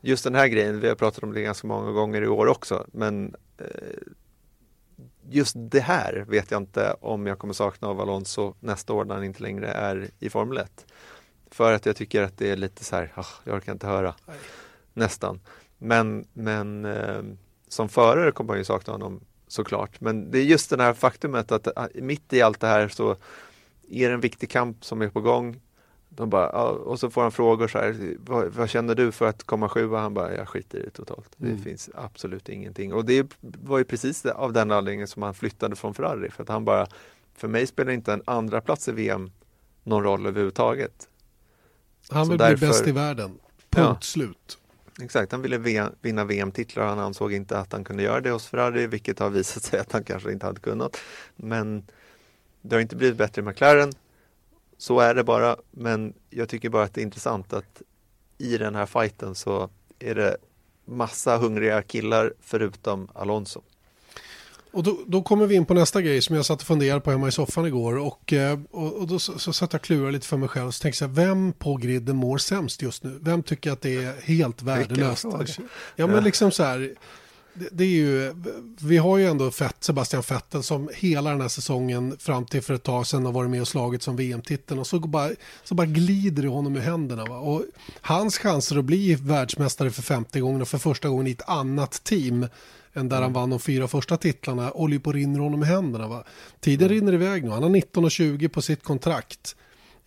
[0.00, 2.86] just den här grejen, vi har pratat om det ganska många gånger i år också,
[2.92, 3.66] men eh,
[5.30, 9.14] just det här vet jag inte om jag kommer sakna av Alonso nästa år när
[9.14, 10.86] han inte längre är i Formel 1.
[11.50, 14.14] För att jag tycker att det är lite så här, oh, jag orkar inte höra.
[14.26, 14.36] Nej.
[14.92, 15.40] Nästan.
[15.78, 17.22] Men, men eh,
[17.68, 20.00] som förare kommer man ju sakna honom såklart.
[20.00, 23.16] Men det är just det här faktumet att ah, mitt i allt det här så
[23.88, 25.60] är det en viktig kamp som är på gång.
[26.16, 29.44] De bara, och så får han frågor så här, vad, vad, känner du för att
[29.44, 29.98] komma sjua?
[29.98, 31.40] Han bara, jag skiter i det totalt.
[31.40, 31.56] Mm.
[31.56, 32.92] Det finns absolut ingenting.
[32.92, 36.30] Och det var ju precis av den anledningen som han flyttade från Ferrari.
[36.30, 36.86] För att han bara,
[37.34, 39.30] för mig spelar inte en andra plats i VM
[39.82, 41.08] någon roll överhuvudtaget.
[42.10, 43.38] Han vill därför, bli bäst i världen, punkt
[43.70, 44.58] ja, slut.
[45.02, 45.58] Exakt, han ville
[46.02, 49.30] vinna VM-titlar och han ansåg inte att han kunde göra det hos Ferrari, vilket har
[49.30, 50.96] visat sig att han kanske inte hade kunnat.
[51.36, 51.86] Men
[52.62, 53.92] det har inte blivit bättre i McLaren
[54.82, 57.82] så är det bara, men jag tycker bara att det är intressant att
[58.38, 60.36] i den här fighten så är det
[60.84, 63.60] massa hungriga killar förutom Alonso.
[64.72, 67.10] Och då, då, kommer vi in på nästa grej som jag satt och funderade på
[67.10, 67.98] hemma i soffan igår.
[67.98, 70.70] Och, eh, och, och då så, så satt jag och klurade lite för mig själv.
[70.70, 73.18] Så tänkte jag, vem på griden mår sämst just nu?
[73.20, 75.24] Vem tycker att det är helt värdelöst?
[75.96, 76.94] Ja, men liksom så här
[77.54, 78.34] det, är ju,
[78.80, 82.74] vi har ju ändå Fett, Sebastian Vettel som hela den här säsongen fram till för
[82.74, 85.30] ett tag sedan har varit med och slagit som VM-titeln och så bara,
[85.64, 87.24] så bara glider det honom ur händerna.
[87.24, 87.38] Va?
[87.38, 87.62] Och
[88.00, 92.04] hans chanser att bli världsmästare för femte gången och för första gången i ett annat
[92.04, 92.46] team
[92.94, 93.22] än där mm.
[93.22, 96.08] han vann de fyra första titlarna håller på att rinna honom i händerna.
[96.08, 96.24] Va?
[96.60, 96.98] Tiden mm.
[96.98, 99.56] rinner iväg nu, han har 19 och 20 på sitt kontrakt.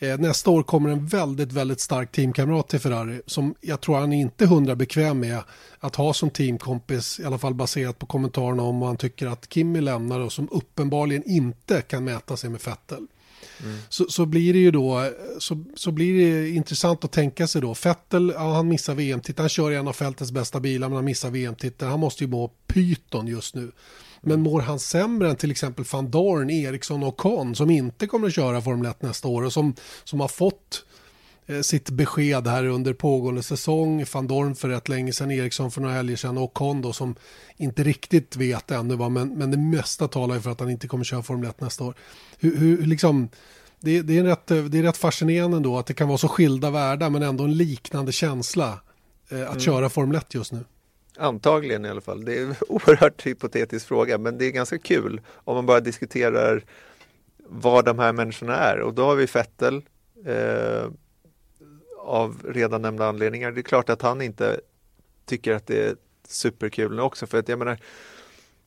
[0.06, 4.14] Eh, nästa år kommer en väldigt, väldigt stark teamkamrat till Ferrari som jag tror han
[4.14, 5.40] är inte hundra bekväm med
[5.80, 9.54] att ha som teamkompis, i alla fall baserat på kommentarerna om vad han tycker att
[9.54, 13.08] Kimi lämnar och som uppenbarligen inte kan mäta sig med Fettel.
[13.64, 13.78] Mm.
[13.90, 17.76] Så, så blir det ju då, så, så blir det intressant att tänka sig då,
[17.76, 21.06] Fettel, ja, han missar VM-titeln, han kör i en av fältets bästa bilar men han
[21.06, 23.72] missar VM-titeln, han måste ju må pyton just nu.
[24.26, 28.28] Men mår han sämre än till exempel van Dorn, Eriksson och Con som inte kommer
[28.28, 30.86] att köra Formel 1 nästa år och som, som har fått
[31.46, 34.06] eh, sitt besked här under pågående säsong.
[34.14, 37.16] Van Dorn för rätt länge sedan, Eriksson för några helger sedan och Con då som
[37.58, 39.10] inte riktigt vet ännu va?
[39.10, 41.84] Men, men det mesta talar ju för att han inte kommer köra Formel 1 nästa
[41.84, 41.96] år.
[42.40, 43.30] Hur, hur liksom,
[43.80, 46.70] det, det, är rätt, det är rätt fascinerande då att det kan vara så skilda
[46.70, 48.80] världar men ändå en liknande känsla
[49.30, 49.60] eh, att mm.
[49.60, 50.66] köra Formel 1 just nu.
[51.18, 52.26] Antagligen i alla fall.
[52.26, 56.64] Det är en oerhört hypotetisk fråga men det är ganska kul om man bara diskuterar
[57.38, 59.82] vad de här människorna är och då har vi Fettel
[60.26, 60.90] eh,
[61.98, 63.52] av redan nämnda anledningar.
[63.52, 64.60] Det är klart att han inte
[65.26, 65.96] tycker att det är
[66.28, 67.78] superkul också för att jag menar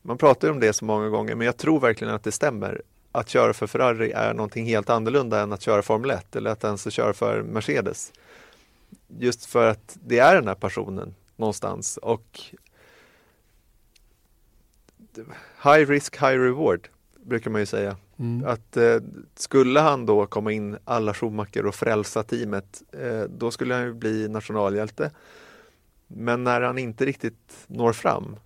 [0.03, 2.83] man pratar om det så många gånger men jag tror verkligen att det stämmer.
[3.13, 6.65] Att köra för Ferrari är någonting helt annorlunda än att köra Formel 1 eller att
[6.65, 8.13] ens köra för Mercedes.
[9.19, 12.41] Just för att det är den här passionen någonstans och
[15.65, 16.89] high risk, high reward
[17.25, 17.97] brukar man ju säga.
[18.19, 18.47] Mm.
[18.47, 18.97] Att eh,
[19.35, 23.95] skulle han då komma in alla Schumacher och frälsa teamet, eh, då skulle han ju
[23.95, 25.11] bli nationalhjälte.
[26.07, 28.37] Men när han inte riktigt når fram,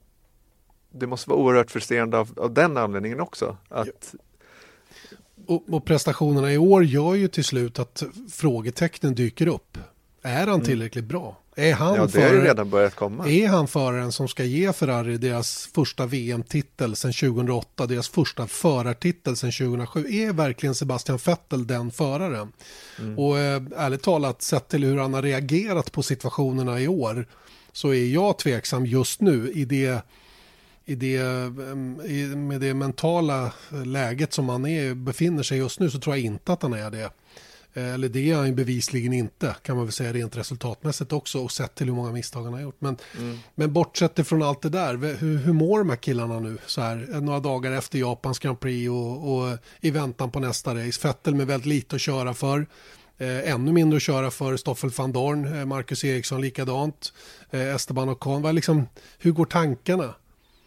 [0.90, 3.56] det måste vara oerhört frustrerande av, av den anledningen också.
[3.68, 4.14] Att...
[5.46, 9.78] Och, och, prestationerna i år gör ju till slut att frågetecknen dyker upp.
[10.22, 10.64] Är han mm.
[10.64, 11.08] tillräckligt mm.
[11.08, 11.41] bra?
[11.56, 13.28] Är han, ja, det har ju redan börjat komma.
[13.28, 19.36] är han föraren som ska ge Ferrari deras första VM-titel sedan 2008, deras första förartitel
[19.36, 20.06] sedan 2007?
[20.10, 22.52] Är verkligen Sebastian Vettel den föraren?
[22.98, 23.18] Mm.
[23.18, 27.26] Och eh, ärligt talat, sett till hur han har reagerat på situationerna i år,
[27.72, 30.02] så är jag tveksam just nu i det,
[30.84, 33.52] i det, eh, i, med det mentala
[33.84, 36.90] läget som han är, befinner sig just nu, så tror jag inte att han är
[36.90, 37.10] det.
[37.74, 41.52] Eh, eller det är han bevisligen inte, kan man väl säga rent resultatmässigt också och
[41.52, 42.80] sett till hur många misstag han har gjort.
[42.80, 43.38] Men, mm.
[43.54, 47.20] men bortsett ifrån allt det där, hur, hur mår de här killarna nu så här
[47.20, 51.00] några dagar efter Japans Grand Prix och, och i väntan på nästa race?
[51.00, 52.66] Fettel med väldigt lite att köra för.
[53.18, 57.12] Eh, ännu mindre att köra för Stoffel van Dorn, eh, Marcus Eriksson likadant,
[57.50, 58.54] eh, Esteban Ocon.
[58.54, 58.86] Liksom,
[59.18, 60.14] hur går tankarna?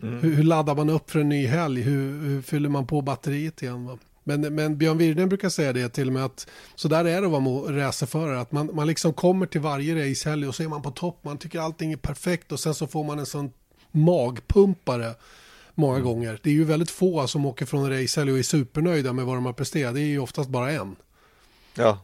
[0.02, 0.20] Mm.
[0.20, 1.82] Hur, hur, laddar man upp för en ny helg?
[1.82, 3.86] Hur, hur fyller man på batteriet igen?
[3.86, 3.98] Va?
[4.28, 7.28] Men, men Björn Wirden brukar säga det till och med att så där är det
[7.28, 8.40] att vara racerförare.
[8.40, 11.20] Att man, man liksom kommer till varje racehelg och så är man på topp.
[11.22, 13.52] Man tycker allting är perfekt och sen så får man en sån
[13.92, 15.14] magpumpare
[15.76, 16.06] många mm.
[16.06, 16.40] gånger.
[16.44, 19.36] Det är ju väldigt få som åker från en racehelg och är supernöjda med vad
[19.36, 19.94] de har presterat.
[19.94, 20.96] Det är ju oftast bara en.
[21.76, 22.00] Ja.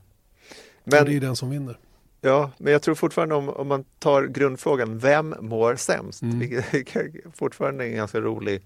[0.83, 1.77] Men, och det är den som vinner.
[2.21, 6.21] Ja, men jag tror fortfarande om, om man tar grundfrågan, vem mår sämst?
[6.21, 6.39] Mm.
[6.39, 7.05] Vilket
[7.35, 8.61] fortfarande är en ganska rolig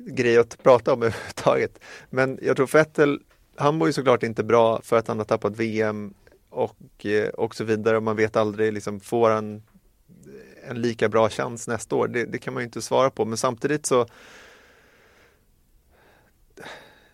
[0.00, 1.78] grej att prata om överhuvudtaget.
[2.10, 3.20] Men jag tror Vettel,
[3.56, 6.14] han mår ju såklart inte bra för att han har tappat VM
[6.50, 8.00] och, eh, och så vidare.
[8.00, 9.62] Man vet aldrig, liksom, får han
[10.68, 12.08] en lika bra chans nästa år?
[12.08, 14.06] Det, det kan man ju inte svara på, men samtidigt så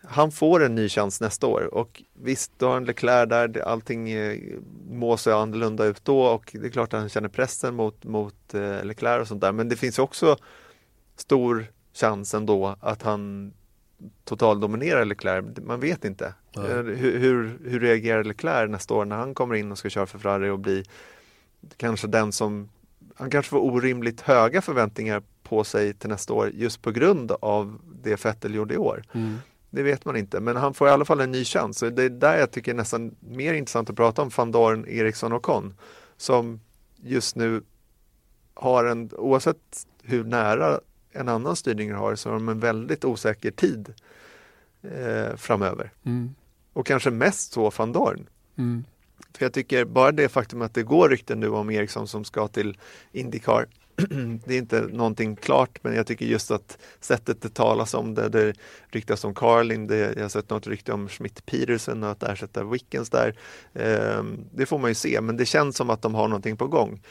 [0.06, 4.10] han får en ny chans nästa år och visst, då har han Leclerc där, allting
[4.10, 4.38] eh,
[4.90, 8.54] må så annorlunda ut då och det är klart att han känner pressen mot, mot
[8.54, 9.52] eh, Leclerc och sånt där.
[9.52, 10.36] Men det finns också
[11.16, 13.52] stor chans ändå att han
[14.24, 15.44] totaldominerar Leclerc.
[15.62, 16.34] Man vet inte.
[16.52, 16.68] Ja.
[16.68, 20.06] Eh, hur, hur, hur reagerar Leclerc nästa år när han kommer in och ska köra
[20.06, 20.84] för Ferrari och bli
[21.76, 22.68] kanske den som
[23.14, 27.80] han kanske får orimligt höga förväntningar på sig till nästa år just på grund av
[28.02, 29.04] det Vettel gjorde i år.
[29.12, 29.38] Mm.
[29.70, 31.82] Det vet man inte, men han får i alla fall en ny chans.
[31.82, 35.32] Och det är där jag tycker nästan mer intressant att prata om van Dorn, Eriksson
[35.32, 35.74] och Con.
[36.16, 36.60] Som
[36.96, 37.62] just nu
[38.54, 40.80] har en, oavsett hur nära
[41.14, 43.94] en annan styrning har, så har de en väldigt osäker tid
[44.82, 45.90] eh, framöver.
[46.04, 46.34] Mm.
[46.72, 48.26] Och kanske mest så van Dorn.
[48.56, 48.84] Mm.
[49.32, 52.48] För jag tycker bara det faktum att det går rykten nu om Eriksson som ska
[52.48, 52.78] till
[53.12, 53.66] Indycar
[54.44, 58.28] det är inte någonting klart men jag tycker just att sättet det talas om det,
[58.28, 58.54] det
[58.88, 62.64] ryktas om Carlin, det, jag har sett något rykte om Schmidt Peterson och att ersätta
[62.64, 63.34] Wickens där.
[63.72, 66.66] Eh, det får man ju se men det känns som att de har någonting på
[66.66, 67.02] gång.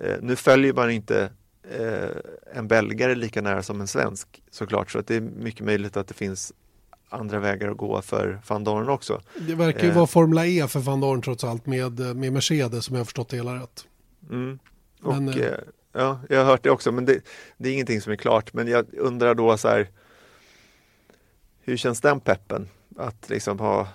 [0.00, 1.30] Eh, nu följer man inte
[1.70, 2.10] eh,
[2.54, 6.08] en belgare lika nära som en svensk såklart så att det är mycket möjligt att
[6.08, 6.52] det finns
[7.08, 9.20] andra vägar att gå för van Dorn också.
[9.38, 9.94] Det verkar ju eh.
[9.94, 13.28] vara Formula E för van Dorn trots allt med, med Mercedes som jag har förstått
[13.28, 13.86] det hela rätt.
[14.30, 14.58] Mm.
[15.02, 15.54] Och, Men, eh,
[15.92, 17.20] Ja, jag har hört det också, men det,
[17.56, 18.52] det, är ingenting som är klart.
[18.52, 19.88] Men jag undrar då så här,
[21.60, 22.68] hur känns den peppen?
[22.96, 23.88] Att liksom ha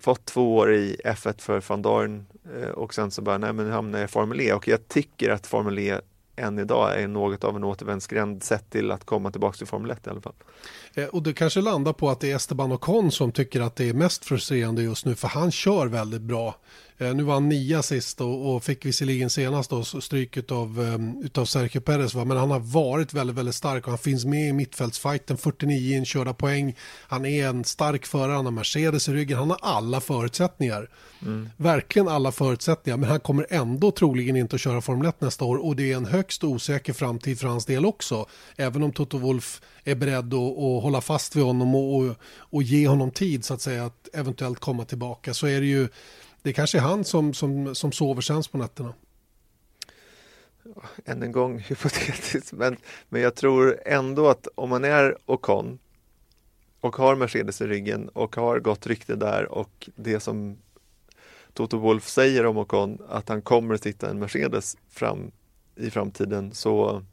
[0.00, 3.66] fått två år i F1 för van Dorn eh, och sen så bara, nej men
[3.66, 6.00] nu hamnar jag i Formel E och jag tycker att Formel E
[6.36, 10.06] än idag är något av en återvändsgränd sett till att komma tillbaka till Formel 1
[10.06, 10.34] i alla fall.
[10.94, 13.88] Eh, och det kanske landar på att det är Esteban Ocon som tycker att det
[13.88, 16.56] är mest frustrerande just nu för han kör väldigt bra.
[17.02, 21.22] Eh, nu var han nia sist och, och fick visserligen senast då stryk av um,
[21.24, 22.24] utav Sergio Perez va?
[22.24, 26.34] men han har varit väldigt, väldigt stark och han finns med i mittfältsfighten, 49 inkörda
[26.34, 26.76] poäng.
[27.08, 30.88] Han är en stark förare, han har Mercedes i ryggen, han har alla förutsättningar.
[31.22, 31.48] Mm.
[31.56, 35.56] Verkligen alla förutsättningar, men han kommer ändå troligen inte att köra Formel 1 nästa år
[35.56, 38.26] och det är en högst osäker framtid för hans del också.
[38.56, 42.62] Även om Toto Wolf är beredd att, att hålla fast vid honom och, och, och
[42.62, 45.88] ge honom tid så att säga att eventuellt komma tillbaka så är det ju
[46.42, 48.94] det kanske är han som, som, som sover sämst på nätterna.
[51.04, 52.76] Än en gång hypotetiskt, men,
[53.08, 55.78] men jag tror ändå att om man är Ocon
[56.80, 60.58] och har Mercedes i ryggen och har gott rykte där och det som
[61.52, 65.30] Toto Wolf säger om Ocon, att han kommer att sitta en Mercedes fram,
[65.76, 67.04] i framtiden, så,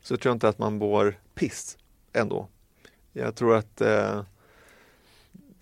[0.00, 1.78] så tror jag inte att man mår piss
[2.12, 2.48] ändå.
[3.12, 4.22] Jag tror att eh,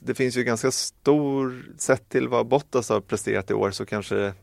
[0.06, 4.34] det finns ju ganska stor, sett till vad Bottas har presterat i år så kanske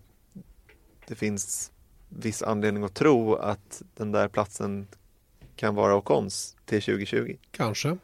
[1.08, 1.72] det finns
[2.10, 4.88] viss anledning att tro att den där platsen
[5.56, 7.36] kan vara Ocons till 2020.
[7.52, 7.98] Kanske.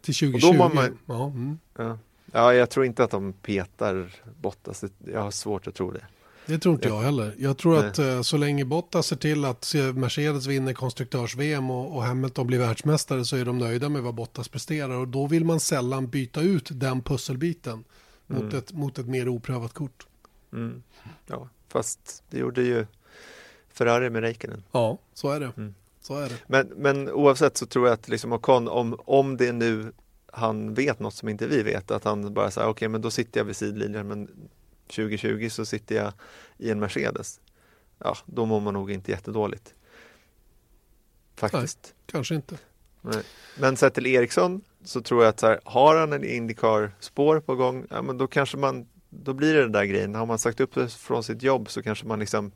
[0.00, 0.56] Till 2020.
[0.56, 1.58] Man, ja, mm.
[1.76, 1.98] ja.
[2.32, 4.84] ja, jag tror inte att de petar Bottas.
[5.04, 6.04] Jag har svårt att tro det.
[6.46, 7.34] Det tror inte jag heller.
[7.38, 7.88] Jag tror Nej.
[7.88, 12.58] att eh, så länge Bottas ser till att Mercedes vinner konstruktörs-VM och, och Hamilton blir
[12.58, 16.40] världsmästare så är de nöjda med vad Bottas presterar och då vill man sällan byta
[16.40, 17.84] ut den pusselbiten
[18.30, 18.44] mm.
[18.44, 20.06] mot, ett, mot ett mer oprövat kort.
[20.52, 20.82] Mm.
[21.26, 22.86] Ja, fast det gjorde ju
[23.72, 24.62] Ferrari med Räikkönen.
[24.72, 25.52] Ja, så är det.
[25.56, 25.74] Mm.
[26.00, 26.36] Så är det.
[26.46, 29.92] Men, men oavsett så tror jag att liksom Ocon, om, om det nu
[30.32, 33.10] han vet något som inte vi vet, att han bara säger okej okay, men då
[33.10, 34.30] sitter jag vid sidlinjen men
[34.86, 36.12] 2020 så sitter jag
[36.58, 37.40] i en Mercedes.
[37.98, 39.74] Ja, då mår man nog inte jättedåligt.
[41.36, 41.78] Faktiskt.
[41.82, 42.58] Nej, kanske inte.
[43.00, 43.22] Nej.
[43.58, 47.54] Men sett till Eriksson så tror jag att så här, har han en Indycar-spår på
[47.54, 50.14] gång, ja men då kanske man, då blir det den där grejen.
[50.14, 52.52] Har man sagt upp sig från sitt jobb så kanske man liksom,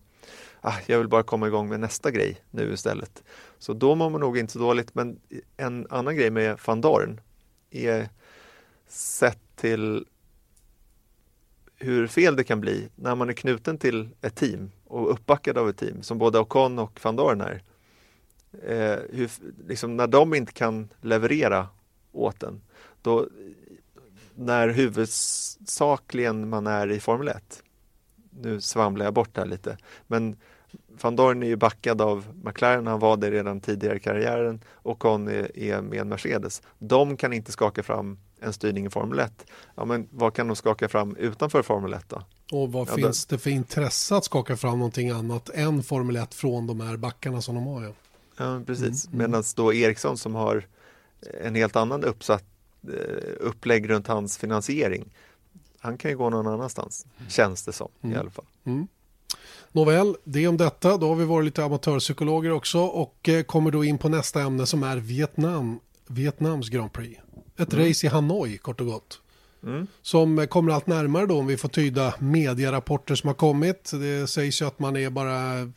[0.60, 3.22] ah, jag vill bara komma igång med nästa grej nu istället.
[3.58, 5.20] Så då mår man nog inte så dåligt, men
[5.56, 7.20] en annan grej med van Dorn
[7.70, 8.08] är
[8.88, 10.06] sett till
[11.78, 15.68] hur fel det kan bli när man är knuten till ett team och uppbackad av
[15.68, 17.62] ett team som både Ocon och van Dorn är.
[18.62, 19.30] Eh, hur,
[19.68, 21.68] liksom när de inte kan leverera
[22.12, 22.60] åt en,
[23.02, 23.28] då,
[24.34, 27.62] när huvudsakligen man är i Formel 1,
[28.30, 30.36] nu svamlar jag bort här lite, men
[31.02, 34.98] van Dorn är ju backad av McLaren, han var det redan tidigare i karriären och
[34.98, 36.62] Con är, är med Mercedes.
[36.78, 39.46] De kan inte skaka fram en styrning i Formel 1.
[39.74, 42.22] Ja, men vad kan de skaka fram utanför Formel 1 då?
[42.52, 43.38] Och vad ja, finns det...
[43.38, 47.54] för intresse att skaka fram någonting annat än Formel 1 från de här backarna som
[47.54, 47.82] de har?
[47.82, 47.92] Ja,
[48.36, 49.06] ja precis.
[49.06, 49.30] Mm, mm.
[49.30, 50.66] Medan då Eriksson som har
[51.44, 52.44] en helt annan uppsatt
[52.82, 55.14] eh, upplägg runt hans finansiering.
[55.78, 57.30] Han kan ju gå någon annanstans, mm.
[57.30, 58.16] känns det som mm.
[58.16, 58.44] i alla fall.
[58.64, 58.88] Mm.
[59.72, 60.96] Nåväl, det om detta.
[60.96, 64.66] Då har vi varit lite amatörpsykologer också och eh, kommer då in på nästa ämne
[64.66, 67.20] som är Vietnam, Vietnams Grand Prix.
[67.58, 67.88] Ett mm.
[67.88, 69.20] race i Hanoi kort och gott.
[69.62, 69.86] Mm.
[70.02, 73.90] Som kommer allt närmare då om vi får tyda medierapporter som har kommit.
[73.92, 75.72] Det sägs ju att man är bara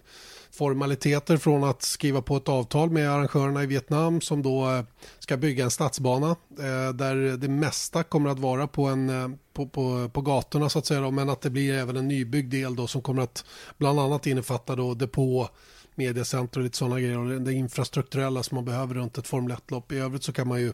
[0.51, 4.83] formaliteter från att skriva på ett avtal med arrangörerna i Vietnam som då eh,
[5.19, 6.29] ska bygga en stadsbana
[6.59, 10.79] eh, där det mesta kommer att vara på, en, eh, på, på, på gatorna så
[10.79, 13.45] att säga men att det blir även en nybyggd del då som kommer att
[13.77, 15.49] bland annat innefatta då depå
[15.95, 19.91] mediecenter och lite sådana grejer och det infrastrukturella som man behöver runt ett Formel 1-lopp.
[19.91, 20.73] I övrigt så kan man ju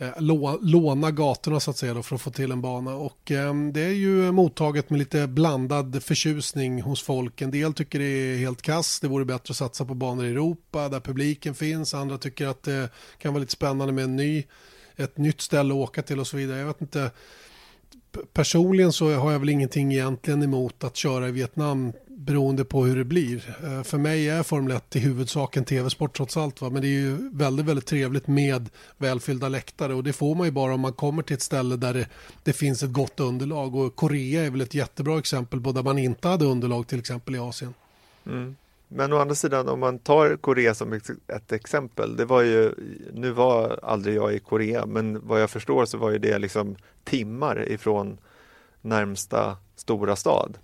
[0.00, 0.12] Eh,
[0.60, 2.94] låna gatorna så att säga då, för att få till en bana.
[2.94, 7.40] Och eh, det är ju mottaget med lite blandad förtjusning hos folk.
[7.40, 10.30] En del tycker det är helt kass, det vore bättre att satsa på banor i
[10.30, 11.94] Europa där publiken finns.
[11.94, 14.44] Andra tycker att det kan vara lite spännande med en ny,
[14.96, 16.58] ett nytt ställe att åka till och så vidare.
[16.58, 17.10] Jag vet inte
[18.32, 21.92] personligen så har jag väl ingenting egentligen emot att köra i Vietnam
[22.26, 23.56] beroende på hur det blir.
[23.64, 26.60] Eh, för mig är Formel 1 i huvudsak en tv-sport trots allt.
[26.60, 26.70] Va?
[26.70, 28.68] Men det är ju väldigt, väldigt trevligt med
[28.98, 31.94] välfyllda läktare och det får man ju bara om man kommer till ett ställe där
[31.94, 32.08] det,
[32.42, 33.74] det finns ett gott underlag.
[33.74, 37.34] Och Korea är väl ett jättebra exempel på där man inte hade underlag till exempel
[37.34, 37.74] i Asien.
[38.26, 38.56] Mm.
[38.88, 40.92] Men å andra sidan om man tar Korea som
[41.26, 42.74] ett exempel, det var ju,
[43.12, 46.76] nu var aldrig jag i Korea, men vad jag förstår så var ju det liksom
[47.04, 48.18] timmar ifrån
[48.80, 50.58] närmsta stora stad.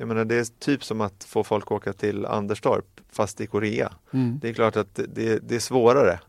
[0.00, 3.46] Jag menar det är typ som att få folk att åka till Anderstorp fast i
[3.46, 3.92] Korea.
[4.12, 4.38] Mm.
[4.42, 6.20] Det är klart att det, det är svårare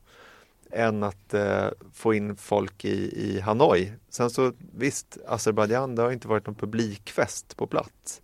[0.71, 3.93] än att eh, få in folk i, i Hanoi.
[4.09, 8.21] Sen så visst, Azerbajdzjan det har inte varit någon publikfest på plats.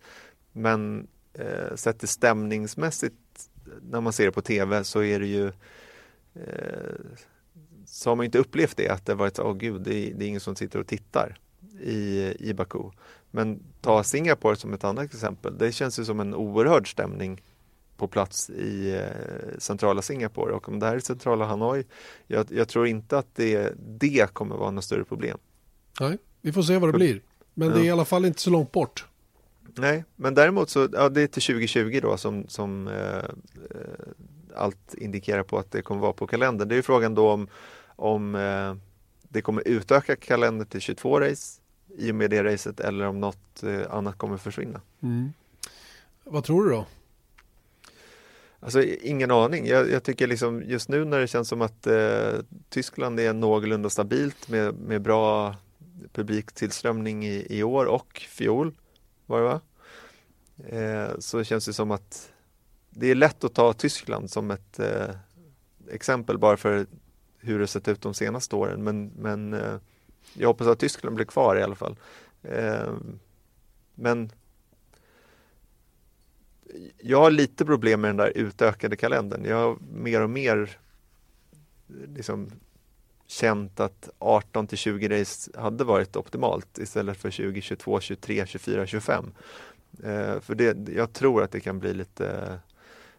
[0.52, 3.50] Men eh, sett till stämningsmässigt
[3.82, 5.46] när man ser det på tv så är det ju
[6.34, 6.94] eh,
[7.86, 10.24] så har man inte upplevt det att det varit åh oh, gud, det är, det
[10.24, 11.38] är ingen som sitter och tittar
[11.80, 12.90] i, i Baku.
[13.30, 15.58] Men ta Singapore som ett annat exempel.
[15.58, 17.42] Det känns ju som en oerhörd stämning
[17.96, 21.84] på plats i eh, centrala Singapore och om det här är centrala Hanoi,
[22.26, 25.38] jag, jag, tror inte att det, det kommer vara något större problem.
[26.00, 27.20] Nej, vi får se vad det blir.
[27.54, 27.74] Men ja.
[27.74, 29.06] det är i alla fall inte så långt bort.
[29.74, 33.24] Nej, men däremot så, ja, det är till 2020 då som, som eh, eh,
[34.56, 36.68] allt indikerar på att det kommer vara på kalendern.
[36.68, 37.48] Det är ju frågan då om,
[37.86, 38.74] om eh,
[39.22, 41.60] det kommer utöka kalendern till 22 race
[41.98, 44.80] i och med det racet eller om något eh, annat kommer försvinna.
[45.02, 45.32] Mm.
[46.24, 46.86] Vad tror du då?
[48.60, 49.66] Alltså ingen aning.
[49.66, 52.32] Jag, jag, tycker liksom just nu när det känns som att eh,
[52.68, 55.56] Tyskland är någorlunda stabilt med, med bra
[56.12, 58.74] publiktillströmning i, i år och fjol
[59.26, 59.60] var det va?
[60.68, 62.32] Eh, så känns det som att
[62.90, 65.14] det är lätt att ta Tyskland som ett eh,
[65.90, 66.86] exempel bara för
[67.38, 69.74] hur det sett ut de senaste åren men, men eh,
[70.32, 71.96] jag hoppas att Tyskland blir kvar i alla fall.
[72.42, 72.92] Eh,
[73.94, 74.32] men
[76.98, 79.44] jag har lite problem med den där utökade kalendern.
[79.44, 80.78] Jag har mer och mer
[82.14, 82.50] liksom
[83.26, 88.86] känt att 18 till 20 race hade varit optimalt istället för 20, 22, 23, 24,
[88.86, 89.32] 25.
[90.02, 92.58] Eh, för det, jag tror att det kan bli lite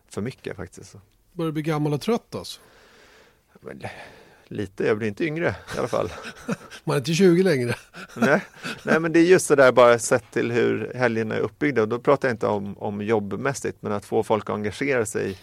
[0.08, 0.96] för mycket faktiskt.
[1.34, 2.62] Börjar du bli gammal och trött alltså?
[4.52, 6.12] Lite, jag blir inte yngre i alla fall.
[6.84, 7.76] Man är inte 20 längre.
[8.16, 8.46] nej,
[8.84, 11.82] nej, men det är just det där bara sett till hur helgerna är uppbyggda.
[11.82, 15.38] Och då pratar jag inte om, om jobbmässigt, men att få folk att engagera sig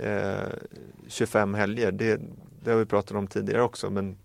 [0.00, 0.48] eh,
[1.08, 1.92] 25 helger.
[1.92, 2.20] Det,
[2.64, 4.16] det har vi pratat om tidigare också, men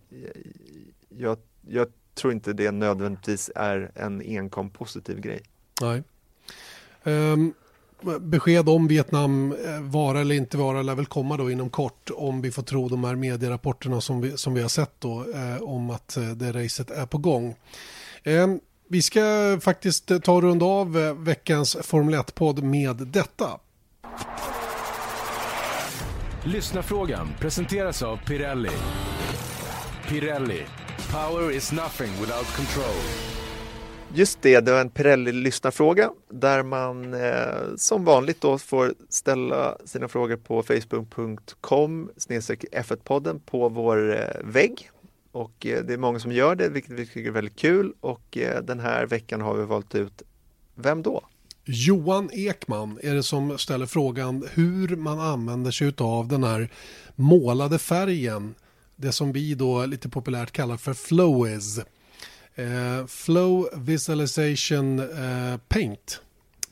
[1.10, 1.38] jag,
[1.68, 5.42] jag tror inte det nödvändigtvis är en enkom positiv grej.
[5.82, 6.04] Nej.
[7.04, 7.54] Um,
[8.20, 12.42] besked om Vietnam eh, vara eller inte vara lär väl komma då inom kort om
[12.42, 15.90] vi får tro de här medierapporterna som vi, som vi har sett då eh, om
[15.90, 17.56] att eh, det racet är på gång.
[18.24, 18.48] Eh,
[18.90, 23.60] vi ska faktiskt ta och runda av eh, veckans Formel 1-podd med detta.
[26.44, 28.70] Lyssnarfrågan presenteras av Pirelli.
[30.08, 30.64] Pirelli.
[31.12, 33.31] Power is nothing without control.
[34.14, 40.08] Just det, det var en Pirelli-lyssnarfråga där man eh, som vanligt då får ställa sina
[40.08, 42.10] frågor på facebook.com
[42.72, 44.90] F1-podden på vår eh, vägg.
[45.32, 47.94] Och eh, det är många som gör det, vilket vi tycker är väldigt kul.
[48.00, 50.22] Och eh, den här veckan har vi valt ut,
[50.76, 51.24] vem då?
[51.66, 56.70] Johan Ekman är det som ställer frågan hur man använder sig av den här
[57.16, 58.56] målade färgen.
[58.96, 61.80] Det som vi då lite populärt kallar för Flowiz.
[62.56, 66.22] Eh, Flow Visualization eh, Paint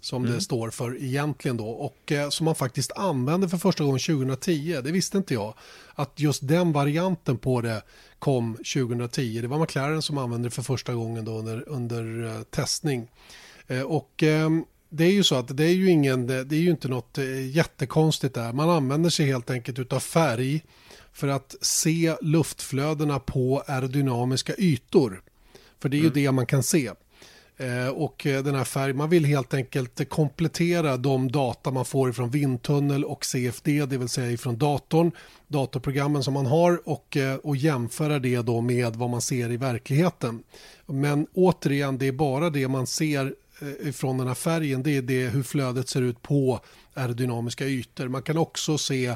[0.02, 0.36] som mm.
[0.36, 4.82] det står för egentligen då och eh, som man faktiskt använde för första gången 2010.
[4.84, 5.54] Det visste inte jag
[5.96, 7.82] att just den varianten på det
[8.20, 9.42] kom 2010.
[9.42, 13.08] Det var McLaren som använde det för första gången då under, under testning.
[13.86, 16.88] Och um, det är ju så att det är ju ingen, det är ju inte
[16.88, 17.18] något
[17.52, 18.54] jättekonstigt där.
[18.54, 20.64] Man använder sig helt enkelt av färg
[21.14, 25.22] för att se luftflödena på aerodynamiska ytor.
[25.82, 26.14] För det är ju mm.
[26.14, 26.92] det man kan se.
[27.60, 32.12] Eh, och eh, den här färgen, man vill helt enkelt komplettera de data man får
[32.12, 35.12] från vindtunnel och CFD, det vill säga från datorn,
[35.48, 39.58] datorprogrammen som man har och, eh, och jämföra det då med vad man ser i
[39.58, 40.44] verkligheten.
[40.86, 43.34] Men återigen, det är bara det man ser
[43.92, 46.60] från den här färgen, det är det hur flödet ser ut på
[46.94, 48.08] aerodynamiska ytor.
[48.08, 49.16] Man kan också se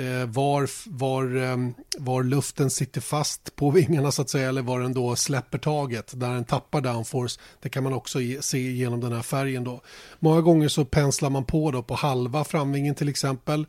[0.00, 4.80] Eh, var, var, ehm, var luften sitter fast på vingarna så att säga eller var
[4.80, 7.40] den då släpper taget där den tappar downforce.
[7.60, 9.80] Det kan man också se genom den här färgen då.
[10.18, 13.66] Många gånger så penslar man på då på halva framvingen till exempel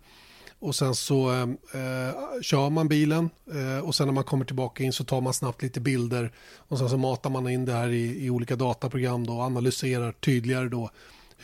[0.59, 1.41] och sen så eh,
[1.82, 5.34] eh, kör man bilen eh, och sen när man kommer tillbaka in så tar man
[5.34, 9.27] snabbt lite bilder och sen så matar man in det här i, i olika dataprogram
[9.27, 10.89] då och analyserar tydligare då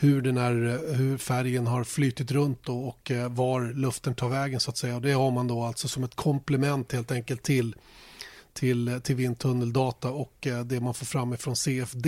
[0.00, 4.60] hur, den här, hur färgen har flytit runt då och eh, var luften tar vägen
[4.60, 4.96] så att säga.
[4.96, 7.74] Och det har man då alltså som ett komplement helt enkelt till,
[8.52, 12.06] till, till vindtunneldata och eh, det man får fram ifrån CFD.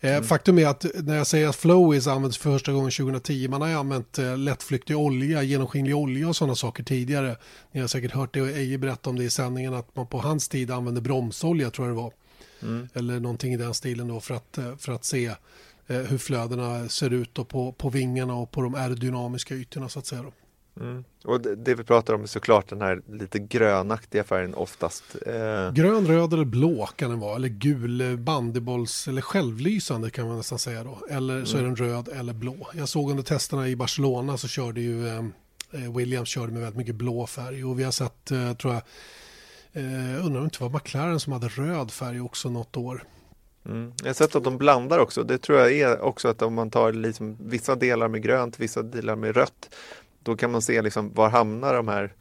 [0.00, 0.24] Eh, mm.
[0.24, 3.68] Faktum är att när jag säger att Flowis används för första gången 2010, man har
[3.68, 7.36] ju använt lättflyktig olja, genomskinlig olja och sådana saker tidigare.
[7.72, 10.18] Ni har säkert hört det och Eje berätta om det i sändningen att man på
[10.18, 12.12] hans tid använde bromsolja tror jag det var.
[12.62, 12.88] Mm.
[12.94, 15.34] Eller någonting i den stilen då för att, för att se
[15.86, 20.24] hur flödena ser ut på, på vingarna och på de aerodynamiska ytorna så att säga.
[20.80, 21.04] Mm.
[21.24, 25.04] Och det, det, vi pratar om är såklart den här lite grönaktiga färgen oftast.
[25.26, 25.72] Eh...
[25.72, 27.36] Grön, röd eller blå kan den vara.
[27.36, 30.98] Eller gul, eh, bandybolls eller självlysande kan man nästan säga då.
[31.10, 31.64] Eller så mm.
[31.64, 32.68] är den röd eller blå.
[32.74, 35.24] Jag såg under testerna i Barcelona så körde ju eh,
[35.70, 37.64] eh, Williams körde med väldigt mycket blå färg.
[37.64, 38.82] Och vi har sett, eh, tror jag,
[39.72, 43.04] eh, undrar om det inte var McLaren som hade röd färg också något år.
[43.68, 43.92] Mm.
[44.02, 45.22] Jag har sett att de blandar också.
[45.22, 48.82] Det tror jag är också att om man tar liksom vissa delar med grönt, vissa
[48.82, 49.74] delar med rött,
[50.22, 52.14] då kan man se liksom var hamnar de här,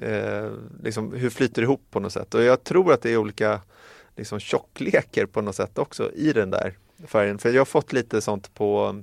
[0.00, 0.50] eh,
[0.82, 2.34] liksom hur flyter det ihop på något sätt.
[2.34, 3.60] Och jag tror att det är olika
[4.16, 7.38] liksom tjocklekar på något sätt också i den där färgen.
[7.38, 9.02] För jag har fått lite sånt på,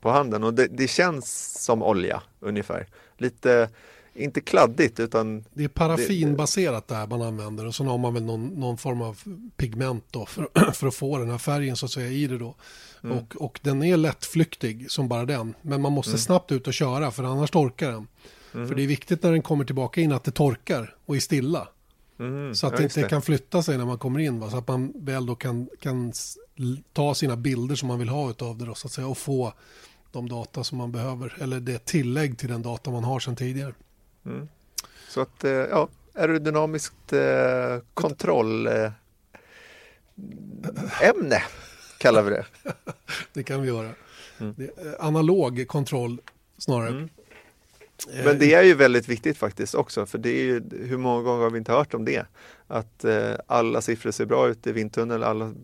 [0.00, 2.86] på handen och det, det känns som olja ungefär.
[3.16, 3.68] Lite
[4.14, 8.22] inte kladdigt utan Det är paraffinbaserat det här man använder och så har man väl
[8.22, 9.18] någon, någon form av
[9.56, 12.54] pigment då för, för, att få den här färgen så att säga i det då.
[13.04, 13.18] Mm.
[13.18, 15.54] Och, och den är lättflyktig som bara den.
[15.62, 16.18] Men man måste mm.
[16.18, 18.06] snabbt ut och köra för annars torkar den.
[18.54, 18.68] Mm.
[18.68, 21.68] För det är viktigt när den kommer tillbaka in att det torkar och är stilla.
[22.18, 22.54] Mm.
[22.54, 24.40] Så att ja, det inte kan flytta sig när man kommer in.
[24.40, 24.50] Va?
[24.50, 26.12] Så att man väl då kan, kan
[26.92, 29.52] ta sina bilder som man vill ha av det då, så att säga, och få
[30.12, 31.36] de data som man behöver.
[31.40, 33.74] Eller det tillägg till den data man har sedan tidigare.
[34.26, 34.48] Mm.
[35.08, 38.94] Så att, eh, ja, aerodynamiskt eh, kontrollämne
[41.30, 41.42] eh,
[41.98, 42.44] kallar vi det.
[43.32, 43.90] det kan vi göra.
[44.38, 44.54] Mm.
[44.56, 46.20] Det analog kontroll
[46.58, 46.88] snarare.
[46.88, 47.08] Mm.
[48.24, 51.42] Men det är ju väldigt viktigt faktiskt också, för det är ju, hur många gånger
[51.42, 52.26] har vi inte hört om det?
[52.66, 55.54] Att eh, alla siffror ser bra ut i vindtunnel, alla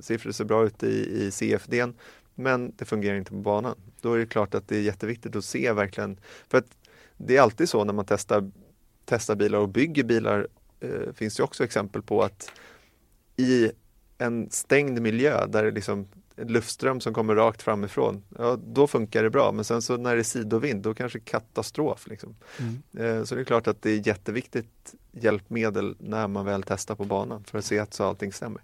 [0.00, 1.86] siffror ser bra ut i, i CFD,
[2.34, 3.74] men det fungerar inte på banan.
[4.00, 6.76] Då är det klart att det är jätteviktigt att se verkligen, för att
[7.18, 8.50] det är alltid så när man testar,
[9.04, 10.48] testar bilar och bygger bilar
[10.80, 12.50] eh, finns det också exempel på att
[13.36, 13.70] i
[14.18, 19.22] en stängd miljö där det liksom en luftström som kommer rakt framifrån, ja, då funkar
[19.22, 19.52] det bra.
[19.52, 22.06] Men sen så när det är sidovind, då kanske katastrof.
[22.06, 22.36] Liksom.
[22.58, 23.18] Mm.
[23.18, 27.04] Eh, så det är klart att det är jätteviktigt hjälpmedel när man väl testar på
[27.04, 28.62] banan för att se att så allting stämmer.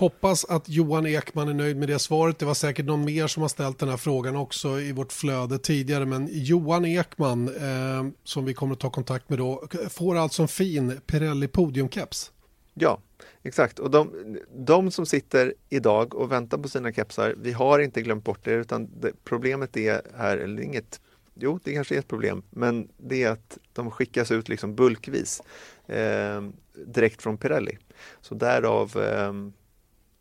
[0.00, 2.38] Hoppas att Johan Ekman är nöjd med det svaret.
[2.38, 5.58] Det var säkert någon mer som har ställt den här frågan också i vårt flöde
[5.58, 6.06] tidigare.
[6.06, 10.48] Men Johan Ekman, eh, som vi kommer att ta kontakt med då, får alltså en
[10.48, 12.32] fin Pirelli podiumkeps.
[12.74, 13.00] Ja,
[13.42, 13.78] exakt.
[13.78, 18.24] Och de, de, som sitter idag och väntar på sina kepsar, vi har inte glömt
[18.24, 21.00] bort det, utan det, problemet är här, eller inget,
[21.34, 25.42] jo det kanske är ett problem, men det är att de skickas ut liksom bulkvis
[25.86, 26.42] eh,
[26.86, 27.78] direkt från Pirelli.
[28.20, 29.32] Så därav eh,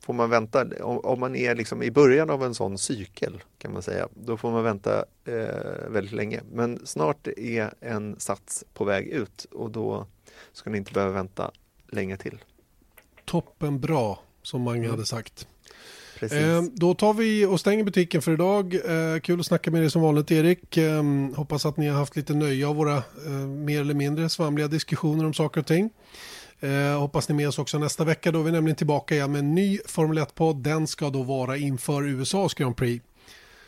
[0.10, 3.82] får man vänta, om, man är liksom i början av en sån cykel kan man
[3.82, 6.42] säga, då får man vänta eh, väldigt länge.
[6.52, 10.06] Men snart är en sats på väg ut och då
[10.52, 11.52] ska ni inte behöva vänta
[11.92, 12.38] länge till.
[13.26, 14.92] Toppen bra, som Mange mm.
[14.92, 15.48] hade sagt.
[16.22, 18.74] Eh, då tar vi och stänger butiken för idag.
[18.74, 20.78] Eh, kul att snacka med dig som vanligt Erik.
[20.78, 21.04] Eh,
[21.36, 25.26] hoppas att ni har haft lite nöje av våra eh, mer eller mindre svamliga diskussioner
[25.26, 25.90] om saker och ting.
[26.60, 28.32] Eh, hoppas ni är med oss också nästa vecka.
[28.32, 30.64] Då är vi nämligen tillbaka igen med en ny Formel 1-podd.
[30.64, 33.06] Den ska då vara inför USAs Grand Prix.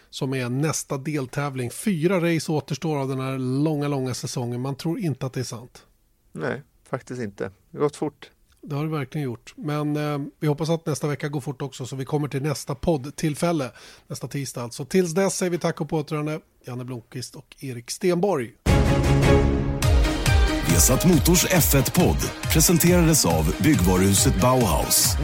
[0.09, 1.71] Som är nästa deltävling.
[1.71, 4.61] Fyra race återstår av den här långa, långa säsongen.
[4.61, 5.85] Man tror inte att det är sant.
[6.31, 7.51] Nej, faktiskt inte.
[7.71, 8.31] Det har gått fort.
[8.61, 9.53] Det har det verkligen gjort.
[9.57, 12.75] Men eh, vi hoppas att nästa vecka går fort också så vi kommer till nästa
[12.75, 13.71] poddtillfälle.
[14.07, 14.85] Nästa tisdag alltså.
[14.85, 16.39] Tills dess säger vi tack och på återhörande.
[16.65, 18.53] Janne Blomqvist och Erik Stenborg.
[20.71, 25.17] Esat Motors F1-podd presenterades av byggvaruhuset Bauhaus.